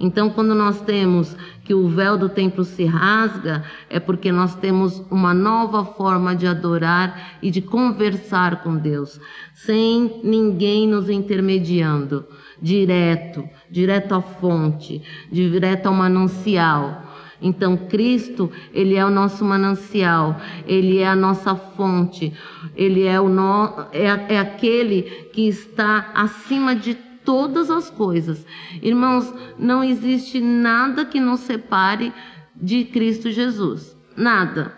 Então, 0.00 0.30
quando 0.30 0.54
nós 0.54 0.80
temos 0.80 1.36
que 1.64 1.74
o 1.74 1.88
véu 1.88 2.16
do 2.16 2.28
templo 2.28 2.62
se 2.62 2.84
rasga, 2.84 3.64
é 3.90 3.98
porque 3.98 4.30
nós 4.30 4.54
temos 4.54 5.02
uma 5.10 5.34
nova 5.34 5.84
forma 5.84 6.36
de 6.36 6.46
adorar 6.46 7.38
e 7.42 7.50
de 7.50 7.60
conversar 7.60 8.62
com 8.62 8.76
Deus, 8.76 9.20
sem 9.54 10.20
ninguém 10.22 10.86
nos 10.86 11.10
intermediando, 11.10 12.24
direto, 12.62 13.42
direto 13.68 14.14
à 14.14 14.22
fonte, 14.22 15.02
direto 15.32 15.86
ao 15.86 15.94
manancial. 15.94 17.02
Então, 17.42 17.76
Cristo, 17.76 18.50
Ele 18.72 18.94
é 18.94 19.04
o 19.04 19.10
nosso 19.10 19.44
manancial, 19.44 20.40
Ele 20.66 20.98
é 20.98 21.08
a 21.08 21.16
nossa 21.16 21.56
fonte, 21.56 22.32
Ele 22.76 23.04
é, 23.04 23.20
o 23.20 23.28
no, 23.28 23.86
é, 23.92 24.34
é 24.34 24.38
aquele 24.38 25.02
que 25.32 25.48
está 25.48 26.12
acima 26.14 26.74
de 26.74 27.07
todas 27.28 27.70
as 27.70 27.90
coisas. 27.90 28.46
Irmãos, 28.80 29.30
não 29.58 29.84
existe 29.84 30.40
nada 30.40 31.04
que 31.04 31.20
nos 31.20 31.40
separe 31.40 32.10
de 32.56 32.86
Cristo 32.86 33.30
Jesus. 33.30 33.94
Nada. 34.16 34.72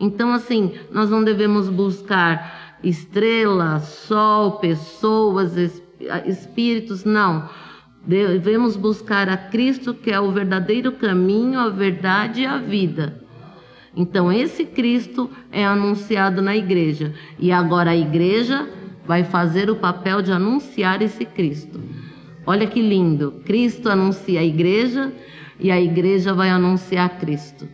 Então, 0.00 0.32
assim, 0.32 0.72
nós 0.90 1.10
não 1.10 1.22
devemos 1.22 1.68
buscar 1.68 2.78
estrelas, 2.82 3.82
sol, 3.82 4.52
pessoas, 4.52 5.82
espíritos, 6.24 7.04
não. 7.04 7.50
Devemos 8.06 8.78
buscar 8.78 9.28
a 9.28 9.36
Cristo, 9.36 9.92
que 9.92 10.10
é 10.10 10.18
o 10.18 10.32
verdadeiro 10.32 10.92
caminho, 10.92 11.60
a 11.60 11.68
verdade 11.68 12.40
e 12.40 12.46
a 12.46 12.56
vida. 12.56 13.22
Então, 13.94 14.32
esse 14.32 14.64
Cristo 14.64 15.30
é 15.52 15.66
anunciado 15.66 16.40
na 16.40 16.56
igreja. 16.56 17.12
E 17.38 17.52
agora 17.52 17.90
a 17.90 17.96
igreja 17.96 18.79
vai 19.10 19.24
fazer 19.24 19.68
o 19.68 19.74
papel 19.74 20.22
de 20.22 20.30
anunciar 20.30 21.02
esse 21.02 21.24
Cristo. 21.24 21.80
Olha 22.46 22.64
que 22.64 22.80
lindo! 22.80 23.42
Cristo 23.44 23.88
anuncia 23.88 24.38
a 24.38 24.44
igreja 24.44 25.12
e 25.58 25.68
a 25.68 25.80
igreja 25.80 26.32
vai 26.32 26.48
anunciar 26.48 27.18
Cristo. 27.18 27.68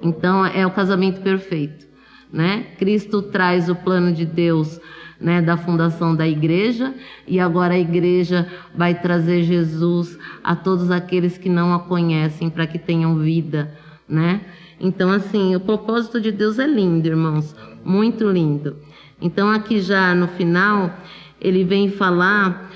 Então 0.00 0.46
é 0.46 0.64
o 0.64 0.70
casamento 0.70 1.20
perfeito, 1.20 1.84
né? 2.32 2.64
Cristo 2.78 3.20
traz 3.22 3.68
o 3.68 3.74
plano 3.74 4.12
de 4.12 4.24
Deus, 4.24 4.80
né, 5.20 5.42
da 5.42 5.56
fundação 5.56 6.14
da 6.14 6.28
igreja 6.28 6.94
e 7.26 7.40
agora 7.40 7.74
a 7.74 7.78
igreja 7.80 8.46
vai 8.72 8.94
trazer 8.94 9.42
Jesus 9.42 10.16
a 10.44 10.54
todos 10.54 10.92
aqueles 10.92 11.36
que 11.36 11.48
não 11.48 11.74
a 11.74 11.80
conhecem 11.80 12.48
para 12.48 12.68
que 12.68 12.78
tenham 12.78 13.18
vida, 13.18 13.76
né? 14.08 14.42
Então 14.78 15.10
assim, 15.10 15.56
o 15.56 15.60
propósito 15.60 16.20
de 16.20 16.30
Deus 16.30 16.56
é 16.60 16.68
lindo, 16.68 17.08
irmãos, 17.08 17.52
muito 17.84 18.30
lindo. 18.30 18.76
Então, 19.20 19.50
aqui 19.50 19.80
já 19.80 20.14
no 20.14 20.28
final, 20.28 20.96
ele 21.40 21.64
vem 21.64 21.90
falar 21.90 22.70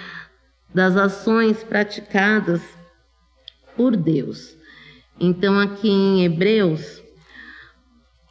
das 0.74 0.96
ações 0.96 1.62
praticadas 1.62 2.62
por 3.76 3.96
Deus. 3.96 4.56
Então, 5.20 5.58
aqui 5.58 5.88
em 5.88 6.24
Hebreus 6.24 7.02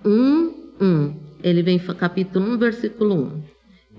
1, 0.03 0.75
1, 0.81 1.19
ele 1.43 1.63
vem, 1.63 1.79
capítulo 1.79 2.53
1, 2.53 2.57
versículo 2.57 3.15
1, 3.15 3.43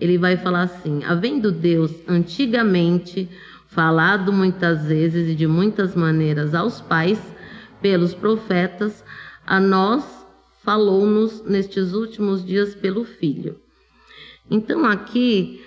ele 0.01 0.19
vai 0.19 0.37
falar 0.37 0.63
assim: 0.63 1.03
Havendo 1.05 1.51
Deus 1.51 1.93
antigamente 2.09 3.29
falado 3.69 4.33
muitas 4.33 4.87
vezes 4.87 5.31
e 5.31 5.35
de 5.35 5.47
muitas 5.47 5.95
maneiras 5.95 6.55
aos 6.55 6.81
pais, 6.81 7.21
pelos 7.81 8.15
profetas, 8.15 9.03
a 9.47 9.59
nós 9.59 10.05
falou-nos 10.63 11.43
nestes 11.45 11.95
últimos 11.95 12.45
dias 12.45 12.75
pelo 12.75 13.05
Filho. 13.05 13.62
Então, 14.51 14.85
aqui, 14.85 15.61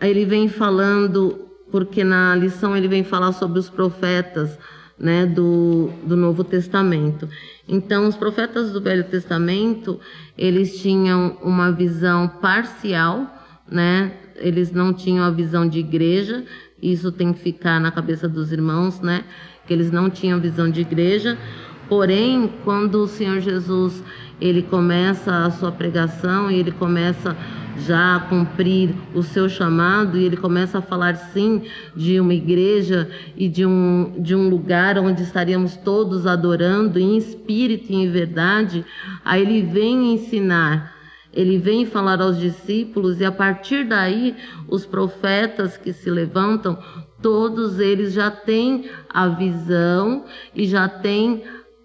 ele 0.00 0.24
vem 0.24 0.48
falando, 0.48 1.48
porque 1.70 2.04
na 2.04 2.34
lição 2.34 2.76
ele 2.76 2.88
vem 2.88 3.04
falar 3.04 3.32
sobre 3.32 3.58
os 3.58 3.68
profetas, 3.68 4.58
né, 4.98 5.26
do, 5.26 5.90
do 6.04 6.16
Novo 6.16 6.44
Testamento. 6.44 7.28
Então, 7.68 8.06
os 8.06 8.16
profetas 8.16 8.70
do 8.70 8.80
Velho 8.80 9.04
Testamento, 9.04 9.98
eles 10.38 10.80
tinham 10.80 11.38
uma 11.42 11.72
visão 11.72 12.28
parcial, 12.28 13.26
né? 13.70 14.12
Eles 14.36 14.70
não 14.70 14.92
tinham 14.92 15.24
a 15.24 15.30
visão 15.30 15.68
de 15.68 15.78
igreja, 15.78 16.44
isso 16.80 17.10
tem 17.10 17.32
que 17.32 17.40
ficar 17.40 17.80
na 17.80 17.90
cabeça 17.90 18.28
dos 18.28 18.52
irmãos, 18.52 19.00
né? 19.00 19.24
Que 19.66 19.72
eles 19.72 19.90
não 19.90 20.10
tinham 20.10 20.40
visão 20.40 20.70
de 20.70 20.80
igreja. 20.80 21.38
Porém, 21.92 22.50
quando 22.64 23.02
o 23.02 23.06
Senhor 23.06 23.38
Jesus 23.40 24.02
ele 24.40 24.62
começa 24.62 25.44
a 25.44 25.50
sua 25.50 25.70
pregação 25.70 26.50
e 26.50 26.58
ele 26.58 26.72
começa 26.72 27.36
já 27.76 28.16
a 28.16 28.20
cumprir 28.20 28.94
o 29.14 29.22
seu 29.22 29.46
chamado 29.46 30.16
e 30.16 30.24
ele 30.24 30.38
começa 30.38 30.78
a 30.78 30.82
falar 30.82 31.14
sim 31.16 31.64
de 31.94 32.18
uma 32.18 32.32
igreja 32.32 33.10
e 33.36 33.46
de 33.46 33.66
um, 33.66 34.10
de 34.18 34.34
um 34.34 34.48
lugar 34.48 34.96
onde 34.96 35.22
estaríamos 35.22 35.76
todos 35.76 36.26
adorando 36.26 36.98
em 36.98 37.18
espírito 37.18 37.92
e 37.92 37.96
em 37.96 38.10
verdade, 38.10 38.86
aí 39.22 39.42
ele 39.42 39.60
vem 39.60 40.14
ensinar. 40.14 40.96
Ele 41.30 41.58
vem 41.58 41.84
falar 41.84 42.22
aos 42.22 42.38
discípulos 42.38 43.20
e 43.20 43.24
a 43.26 43.32
partir 43.32 43.84
daí 43.84 44.34
os 44.66 44.86
profetas 44.86 45.76
que 45.76 45.92
se 45.92 46.10
levantam, 46.10 46.78
todos 47.20 47.78
eles 47.78 48.14
já 48.14 48.30
têm 48.30 48.86
a 49.10 49.28
visão 49.28 50.24
e 50.54 50.66
já 50.66 50.88
têm 50.88 51.42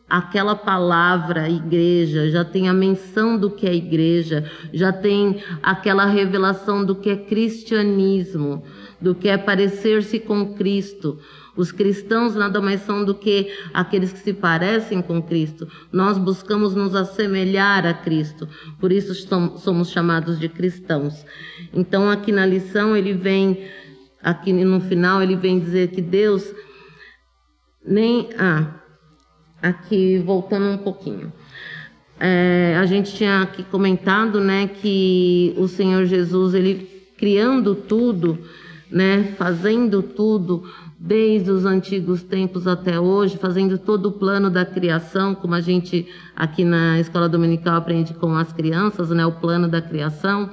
aquela 0.09 0.55
palavra 0.55 1.49
igreja, 1.49 2.29
já 2.29 2.45
tem 2.45 2.69
a 2.69 2.73
menção 2.73 3.37
do 3.37 3.49
que 3.49 3.67
é 3.67 3.75
igreja, 3.75 4.49
já 4.73 4.91
tem 4.93 5.43
aquela 5.61 6.05
revelação 6.05 6.85
do 6.85 6.95
que 6.95 7.09
é 7.09 7.15
cristianismo, 7.15 8.63
do 9.01 9.13
que 9.13 9.27
é 9.27 9.37
parecer-se 9.37 10.19
com 10.19 10.53
Cristo. 10.53 11.19
Os 11.57 11.71
cristãos 11.71 12.35
nada 12.35 12.61
mais 12.61 12.81
são 12.81 13.03
do 13.03 13.15
que 13.15 13.51
aqueles 13.73 14.13
que 14.13 14.19
se 14.19 14.31
parecem 14.31 15.01
com 15.01 15.21
Cristo. 15.21 15.67
Nós 15.91 16.17
buscamos 16.17 16.75
nos 16.75 16.95
assemelhar 16.95 17.85
a 17.85 17.93
Cristo, 17.93 18.47
por 18.79 18.91
isso 18.91 19.13
somos 19.57 19.89
chamados 19.89 20.39
de 20.39 20.47
cristãos. 20.47 21.25
Então, 21.73 22.09
aqui 22.09 22.31
na 22.31 22.45
lição, 22.45 22.95
ele 22.95 23.13
vem, 23.13 23.67
aqui 24.21 24.53
no 24.53 24.79
final, 24.79 25.21
ele 25.21 25.35
vem 25.35 25.59
dizer 25.59 25.89
que 25.89 26.01
Deus 26.01 26.53
nem. 27.83 28.29
Ah, 28.37 28.76
aqui 29.61 30.17
voltando 30.19 30.69
um 30.69 30.77
pouquinho. 30.77 31.31
É, 32.19 32.75
a 32.79 32.85
gente 32.85 33.13
tinha 33.13 33.41
aqui 33.41 33.63
comentado, 33.63 34.39
né, 34.39 34.67
que 34.67 35.53
o 35.57 35.67
Senhor 35.67 36.05
Jesus 36.05 36.53
ele 36.53 36.89
criando 37.17 37.75
tudo, 37.75 38.39
né, 38.89 39.35
fazendo 39.37 40.01
tudo 40.01 40.63
desde 40.99 41.51
os 41.51 41.65
antigos 41.65 42.23
tempos 42.23 42.65
até 42.65 42.99
hoje, 42.99 43.37
fazendo 43.37 43.77
todo 43.77 44.07
o 44.07 44.11
plano 44.11 44.49
da 44.49 44.65
criação, 44.65 45.35
como 45.35 45.53
a 45.53 45.61
gente 45.61 46.07
aqui 46.35 46.63
na 46.63 46.99
escola 46.99 47.29
dominical 47.29 47.75
aprende 47.75 48.13
com 48.15 48.35
as 48.35 48.51
crianças, 48.51 49.09
né, 49.11 49.25
o 49.25 49.33
plano 49.33 49.67
da 49.67 49.81
criação. 49.81 50.49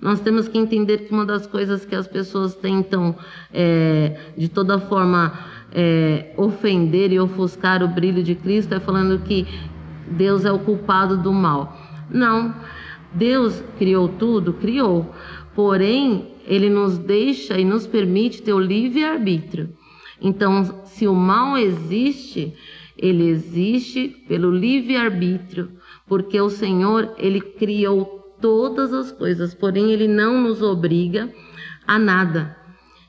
Nós 0.00 0.18
temos 0.18 0.48
que 0.48 0.58
entender 0.58 0.98
que 0.98 1.12
uma 1.12 1.26
das 1.26 1.46
coisas 1.46 1.84
que 1.84 1.94
as 1.94 2.08
pessoas 2.08 2.54
tentam, 2.54 3.14
é, 3.52 4.18
de 4.36 4.48
toda 4.48 4.80
forma, 4.80 5.32
é, 5.72 6.34
ofender 6.36 7.12
e 7.12 7.18
ofuscar 7.18 7.82
o 7.82 7.88
brilho 7.88 8.22
de 8.22 8.34
Cristo 8.34 8.74
é 8.74 8.80
falando 8.80 9.22
que 9.24 9.46
Deus 10.06 10.44
é 10.44 10.52
o 10.52 10.58
culpado 10.58 11.16
do 11.16 11.32
mal. 11.32 11.76
Não. 12.10 12.54
Deus 13.14 13.62
criou 13.78 14.08
tudo, 14.08 14.52
criou. 14.54 15.14
Porém, 15.54 16.32
ele 16.46 16.68
nos 16.68 16.98
deixa 16.98 17.58
e 17.58 17.64
nos 17.64 17.86
permite 17.86 18.42
ter 18.42 18.52
o 18.52 18.58
livre-arbítrio. 18.58 19.70
Então, 20.20 20.82
se 20.84 21.06
o 21.06 21.14
mal 21.14 21.58
existe, 21.58 22.54
ele 22.96 23.28
existe 23.28 24.08
pelo 24.28 24.50
livre-arbítrio, 24.50 25.70
porque 26.06 26.40
o 26.40 26.48
Senhor, 26.48 27.14
ele 27.18 27.40
criou 27.40 28.36
todas 28.40 28.92
as 28.92 29.10
coisas, 29.10 29.54
porém 29.54 29.90
ele 29.92 30.08
não 30.08 30.40
nos 30.40 30.62
obriga 30.62 31.32
a 31.86 31.98
nada. 31.98 32.56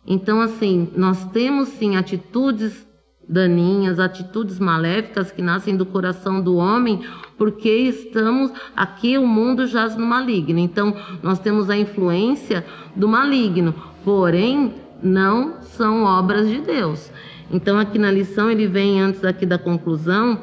Então, 0.05 0.41
assim, 0.41 0.89
nós 0.95 1.25
temos 1.31 1.69
sim 1.69 1.95
atitudes 1.95 2.85
daninhas, 3.27 3.99
atitudes 3.99 4.59
maléficas 4.59 5.31
que 5.31 5.41
nascem 5.41 5.77
do 5.77 5.85
coração 5.85 6.41
do 6.41 6.55
homem, 6.57 7.01
porque 7.37 7.69
estamos 7.69 8.51
aqui, 8.75 9.17
o 9.17 9.25
mundo 9.25 9.65
jaz 9.65 9.95
no 9.95 10.05
maligno. 10.05 10.59
Então, 10.59 10.95
nós 11.21 11.39
temos 11.39 11.69
a 11.69 11.77
influência 11.77 12.65
do 12.95 13.07
maligno, 13.07 13.73
porém, 14.03 14.73
não 15.01 15.61
são 15.61 16.03
obras 16.03 16.49
de 16.49 16.59
Deus. 16.59 17.11
Então, 17.51 17.77
aqui 17.79 17.97
na 17.97 18.11
lição, 18.11 18.49
ele 18.49 18.67
vem, 18.67 19.01
antes 19.01 19.23
aqui 19.23 19.45
da 19.45 19.57
conclusão, 19.57 20.39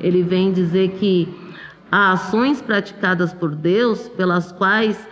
ele 0.00 0.22
vem 0.22 0.52
dizer 0.52 0.90
que 0.92 1.28
há 1.90 2.12
ações 2.12 2.60
praticadas 2.60 3.32
por 3.32 3.54
Deus 3.54 4.08
pelas 4.08 4.50
quais 4.52 5.08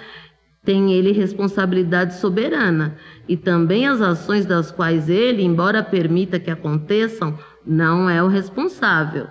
tem 0.64 0.92
ele 0.92 1.10
responsabilidade 1.10 2.14
soberana 2.14 2.96
e 3.28 3.36
também 3.36 3.86
as 3.86 4.00
ações 4.00 4.46
das 4.46 4.70
quais 4.70 5.08
ele, 5.08 5.42
embora 5.42 5.82
permita 5.82 6.38
que 6.38 6.50
aconteçam, 6.50 7.36
não 7.66 8.08
é 8.08 8.22
o 8.22 8.28
responsável. 8.28 9.26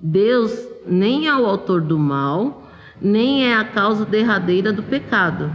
Deus 0.00 0.66
nem 0.86 1.28
é 1.28 1.36
o 1.36 1.44
autor 1.44 1.82
do 1.82 1.98
mal, 1.98 2.70
nem 3.00 3.46
é 3.46 3.54
a 3.54 3.64
causa 3.64 4.06
derradeira 4.06 4.72
do 4.72 4.82
pecado. 4.82 5.54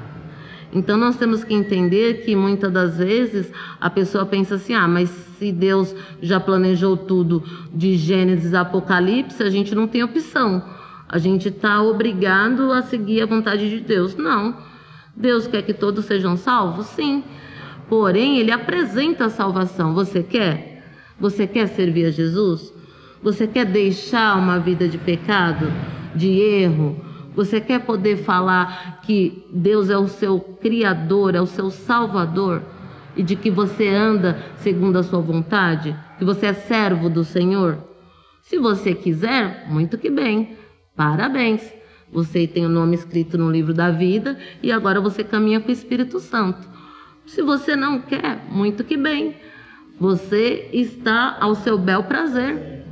Então 0.71 0.97
nós 0.97 1.17
temos 1.17 1.43
que 1.43 1.53
entender 1.53 2.23
que 2.23 2.35
muitas 2.35 2.71
das 2.71 2.97
vezes 2.97 3.51
a 3.81 3.89
pessoa 3.89 4.25
pensa 4.25 4.55
assim: 4.55 4.75
ah, 4.75 4.87
mas 4.87 5.09
se 5.09 5.51
Deus 5.51 5.95
já 6.21 6.39
planejou 6.39 6.95
tudo 6.95 7.43
de 7.73 7.97
Gênesis 7.97 8.53
a 8.53 8.61
Apocalipse, 8.61 9.41
a 9.41 9.49
gente 9.49 9.73
não 9.73 9.87
tem 9.87 10.03
opção. 10.03 10.63
A 11.09 11.17
gente 11.17 11.47
está 11.47 11.81
obrigado 11.81 12.71
a 12.71 12.81
seguir 12.83 13.21
a 13.21 13.25
vontade 13.25 13.69
de 13.69 13.79
Deus. 13.79 14.15
Não. 14.15 14.76
Deus 15.17 15.47
quer 15.47 15.63
que 15.63 15.73
todos 15.73 16.05
sejam 16.05 16.37
salvos? 16.37 16.85
Sim. 16.87 17.23
Porém, 17.89 18.37
ele 18.37 18.51
apresenta 18.51 19.25
a 19.25 19.29
salvação. 19.29 19.95
Você 19.95 20.21
quer? 20.21 20.83
Você 21.19 21.47
quer 21.47 21.67
servir 21.67 22.05
a 22.05 22.11
Jesus? 22.11 22.71
Você 23.23 23.47
quer 23.47 23.65
deixar 23.65 24.37
uma 24.37 24.59
vida 24.59 24.87
de 24.87 24.99
pecado, 24.99 25.73
de 26.13 26.29
erro? 26.39 27.03
Você 27.35 27.59
quer 27.59 27.79
poder 27.79 28.17
falar 28.17 29.01
que 29.01 29.43
Deus 29.51 29.89
é 29.89 29.97
o 29.97 30.07
seu 30.07 30.39
criador, 30.39 31.33
é 31.33 31.41
o 31.41 31.47
seu 31.47 31.71
salvador 31.71 32.61
e 33.15 33.23
de 33.23 33.35
que 33.35 33.49
você 33.49 33.87
anda 33.87 34.37
segundo 34.57 34.97
a 34.97 35.03
sua 35.03 35.19
vontade, 35.19 35.95
que 36.19 36.25
você 36.25 36.47
é 36.47 36.53
servo 36.53 37.09
do 37.09 37.23
Senhor? 37.23 37.79
Se 38.41 38.59
você 38.59 38.93
quiser, 38.93 39.65
muito 39.67 39.97
que 39.97 40.09
bem. 40.09 40.57
Parabéns. 40.95 41.76
Você 42.11 42.47
tem 42.47 42.65
o 42.65 42.69
nome 42.69 42.95
escrito 42.95 43.37
no 43.37 43.51
livro 43.51 43.73
da 43.73 43.91
vida 43.91 44.37
e 44.63 44.71
agora 44.71 45.01
você 45.01 45.23
caminha 45.23 45.59
com 45.59 45.69
o 45.69 45.71
Espírito 45.71 46.19
Santo. 46.19 46.67
Se 47.25 47.41
você 47.41 47.75
não 47.75 47.99
quer, 47.99 48.45
muito 48.49 48.83
que 48.83 48.95
bem. 48.95 49.35
Você 49.99 50.69
está 50.71 51.37
ao 51.39 51.55
seu 51.55 51.77
bel 51.77 52.03
prazer. 52.03 52.85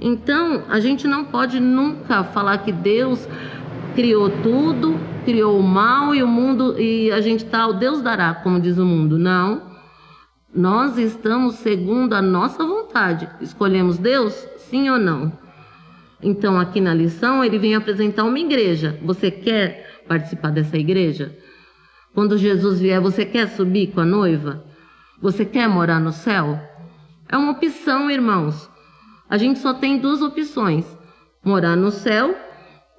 Então, 0.00 0.64
a 0.68 0.78
gente 0.78 1.08
não 1.08 1.24
pode 1.24 1.58
nunca 1.58 2.22
falar 2.22 2.58
que 2.58 2.72
Deus 2.72 3.26
criou 3.94 4.30
tudo, 4.42 4.98
criou 5.24 5.58
o 5.58 5.62
mal 5.62 6.14
e 6.14 6.22
o 6.22 6.28
mundo 6.28 6.78
e 6.78 7.10
a 7.10 7.20
gente 7.20 7.44
está 7.44 7.66
o 7.66 7.72
Deus 7.72 8.00
dará, 8.02 8.34
como 8.34 8.60
diz 8.60 8.78
o 8.78 8.84
mundo. 8.84 9.18
Não. 9.18 9.62
Nós 10.54 10.98
estamos 10.98 11.56
segundo 11.56 12.14
a 12.14 12.22
nossa 12.22 12.64
vontade. 12.64 13.28
Escolhemos 13.40 13.98
Deus? 13.98 14.34
Sim 14.56 14.88
ou 14.90 14.98
não? 14.98 15.32
Então, 16.22 16.58
aqui 16.58 16.80
na 16.80 16.92
lição, 16.92 17.44
ele 17.44 17.58
vem 17.58 17.74
apresentar 17.74 18.24
uma 18.24 18.38
igreja. 18.38 18.98
Você 19.02 19.30
quer 19.30 20.02
participar 20.08 20.50
dessa 20.50 20.76
igreja? 20.76 21.36
Quando 22.14 22.36
Jesus 22.36 22.80
vier, 22.80 23.00
você 23.00 23.24
quer 23.24 23.48
subir 23.48 23.88
com 23.88 24.00
a 24.00 24.04
noiva? 24.04 24.64
Você 25.20 25.44
quer 25.44 25.68
morar 25.68 26.00
no 26.00 26.12
céu? 26.12 26.58
É 27.28 27.36
uma 27.36 27.52
opção, 27.52 28.10
irmãos. 28.10 28.68
A 29.28 29.36
gente 29.36 29.58
só 29.58 29.74
tem 29.74 29.98
duas 29.98 30.22
opções: 30.22 30.84
morar 31.44 31.76
no 31.76 31.90
céu 31.90 32.34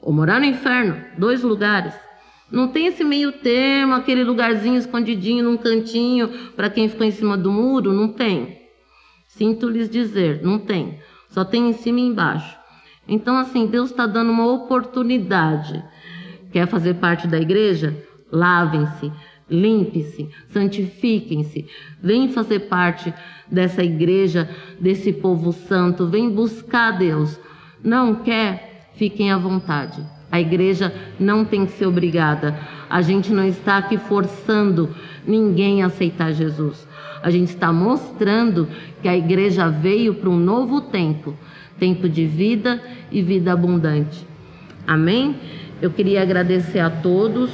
ou 0.01 0.13
morar 0.13 0.39
no 0.39 0.45
inferno. 0.45 0.95
Dois 1.17 1.43
lugares. 1.43 1.93
Não 2.51 2.67
tem 2.67 2.87
esse 2.87 3.03
meio 3.03 3.31
termo, 3.31 3.93
aquele 3.93 4.23
lugarzinho 4.23 4.77
escondidinho 4.77 5.43
num 5.43 5.57
cantinho 5.57 6.29
para 6.55 6.69
quem 6.69 6.89
ficou 6.89 7.05
em 7.05 7.11
cima 7.11 7.37
do 7.37 7.51
muro, 7.51 7.93
não 7.93 8.07
tem. 8.07 8.59
Sinto 9.27 9.69
lhes 9.69 9.89
dizer, 9.89 10.41
não 10.41 10.57
tem. 10.57 10.99
Só 11.29 11.45
tem 11.45 11.69
em 11.69 11.73
cima 11.73 11.99
e 11.99 12.03
embaixo. 12.03 12.58
Então, 13.09 13.37
assim, 13.37 13.65
Deus 13.65 13.89
está 13.89 14.05
dando 14.05 14.31
uma 14.31 14.45
oportunidade. 14.45 15.83
Quer 16.51 16.67
fazer 16.67 16.93
parte 16.95 17.27
da 17.27 17.39
igreja? 17.39 17.97
Lavem-se, 18.31 19.11
limpe-se, 19.49 20.29
santifiquem-se. 20.49 21.65
Vem 22.01 22.29
fazer 22.29 22.59
parte 22.61 23.11
dessa 23.51 23.83
igreja, 23.83 24.47
desse 24.79 25.11
povo 25.11 25.51
santo. 25.51 26.05
Vem 26.05 26.29
buscar 26.29 26.91
Deus. 26.91 27.39
Não 27.83 28.13
quer? 28.13 28.91
Fiquem 28.93 29.31
à 29.31 29.37
vontade. 29.37 30.05
A 30.31 30.39
igreja 30.39 30.93
não 31.19 31.43
tem 31.43 31.65
que 31.65 31.71
ser 31.71 31.87
obrigada. 31.87 32.59
A 32.87 33.01
gente 33.01 33.33
não 33.33 33.47
está 33.47 33.77
aqui 33.77 33.97
forçando 33.97 34.95
ninguém 35.25 35.81
a 35.81 35.87
aceitar 35.87 36.31
Jesus. 36.31 36.87
A 37.23 37.31
gente 37.31 37.49
está 37.49 37.73
mostrando 37.73 38.67
que 39.01 39.07
a 39.07 39.17
igreja 39.17 39.67
veio 39.67 40.13
para 40.13 40.29
um 40.29 40.37
novo 40.37 40.81
tempo 40.81 41.35
tempo 41.79 42.09
de 42.09 42.25
vida 42.25 42.81
e 43.11 43.21
vida 43.21 43.53
abundante. 43.53 44.25
Amém? 44.85 45.35
Eu 45.81 45.89
queria 45.91 46.21
agradecer 46.21 46.79
a 46.79 46.89
todos, 46.89 47.49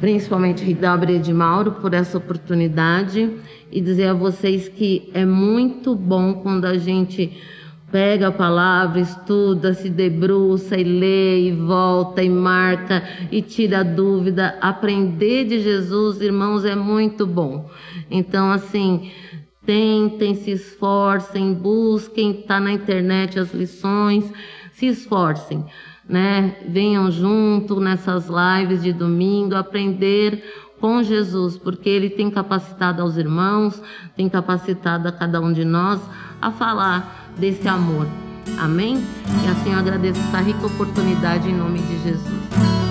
principalmente 0.00 0.64
Ridabre 0.64 1.18
de 1.18 1.32
Mauro, 1.32 1.72
por 1.72 1.92
essa 1.92 2.16
oportunidade 2.16 3.30
e 3.70 3.80
dizer 3.80 4.08
a 4.08 4.14
vocês 4.14 4.68
que 4.68 5.10
é 5.12 5.24
muito 5.24 5.94
bom 5.94 6.34
quando 6.34 6.64
a 6.64 6.78
gente 6.78 7.36
pega 7.94 8.26
a 8.26 8.32
palavra, 8.32 8.98
estuda, 8.98 9.72
se 9.72 9.88
debruça 9.88 10.76
e 10.76 10.82
lê 10.82 11.48
e 11.48 11.52
volta 11.52 12.22
e 12.22 12.28
marca 12.28 13.04
e 13.30 13.40
tira 13.40 13.84
dúvida. 13.84 14.58
Aprender 14.60 15.44
de 15.44 15.60
Jesus, 15.60 16.20
irmãos, 16.20 16.64
é 16.64 16.74
muito 16.74 17.24
bom. 17.24 17.70
Então, 18.10 18.50
assim, 18.50 19.12
tentem, 19.64 20.34
se 20.34 20.50
esforcem, 20.50 21.54
busquem, 21.54 22.42
tá 22.42 22.60
na 22.60 22.72
internet 22.72 23.38
as 23.38 23.52
lições, 23.52 24.30
se 24.72 24.86
esforcem, 24.86 25.64
né? 26.08 26.56
Venham 26.68 27.10
junto 27.10 27.80
nessas 27.80 28.28
lives 28.28 28.82
de 28.82 28.92
domingo 28.92 29.54
aprender 29.54 30.42
com 30.80 31.02
Jesus, 31.02 31.56
porque 31.56 31.88
ele 31.88 32.10
tem 32.10 32.30
capacitado 32.30 33.00
aos 33.00 33.16
irmãos, 33.16 33.80
tem 34.16 34.28
capacitado 34.28 35.08
a 35.08 35.12
cada 35.12 35.40
um 35.40 35.52
de 35.52 35.64
nós 35.64 36.00
a 36.42 36.50
falar 36.50 37.32
desse 37.38 37.66
amor. 37.66 38.06
Amém? 38.58 38.96
E 39.44 39.48
assim 39.48 39.72
eu 39.72 39.78
agradeço 39.78 40.20
essa 40.20 40.40
rica 40.40 40.66
oportunidade 40.66 41.48
em 41.48 41.54
nome 41.54 41.78
de 41.78 42.02
Jesus. 42.02 42.83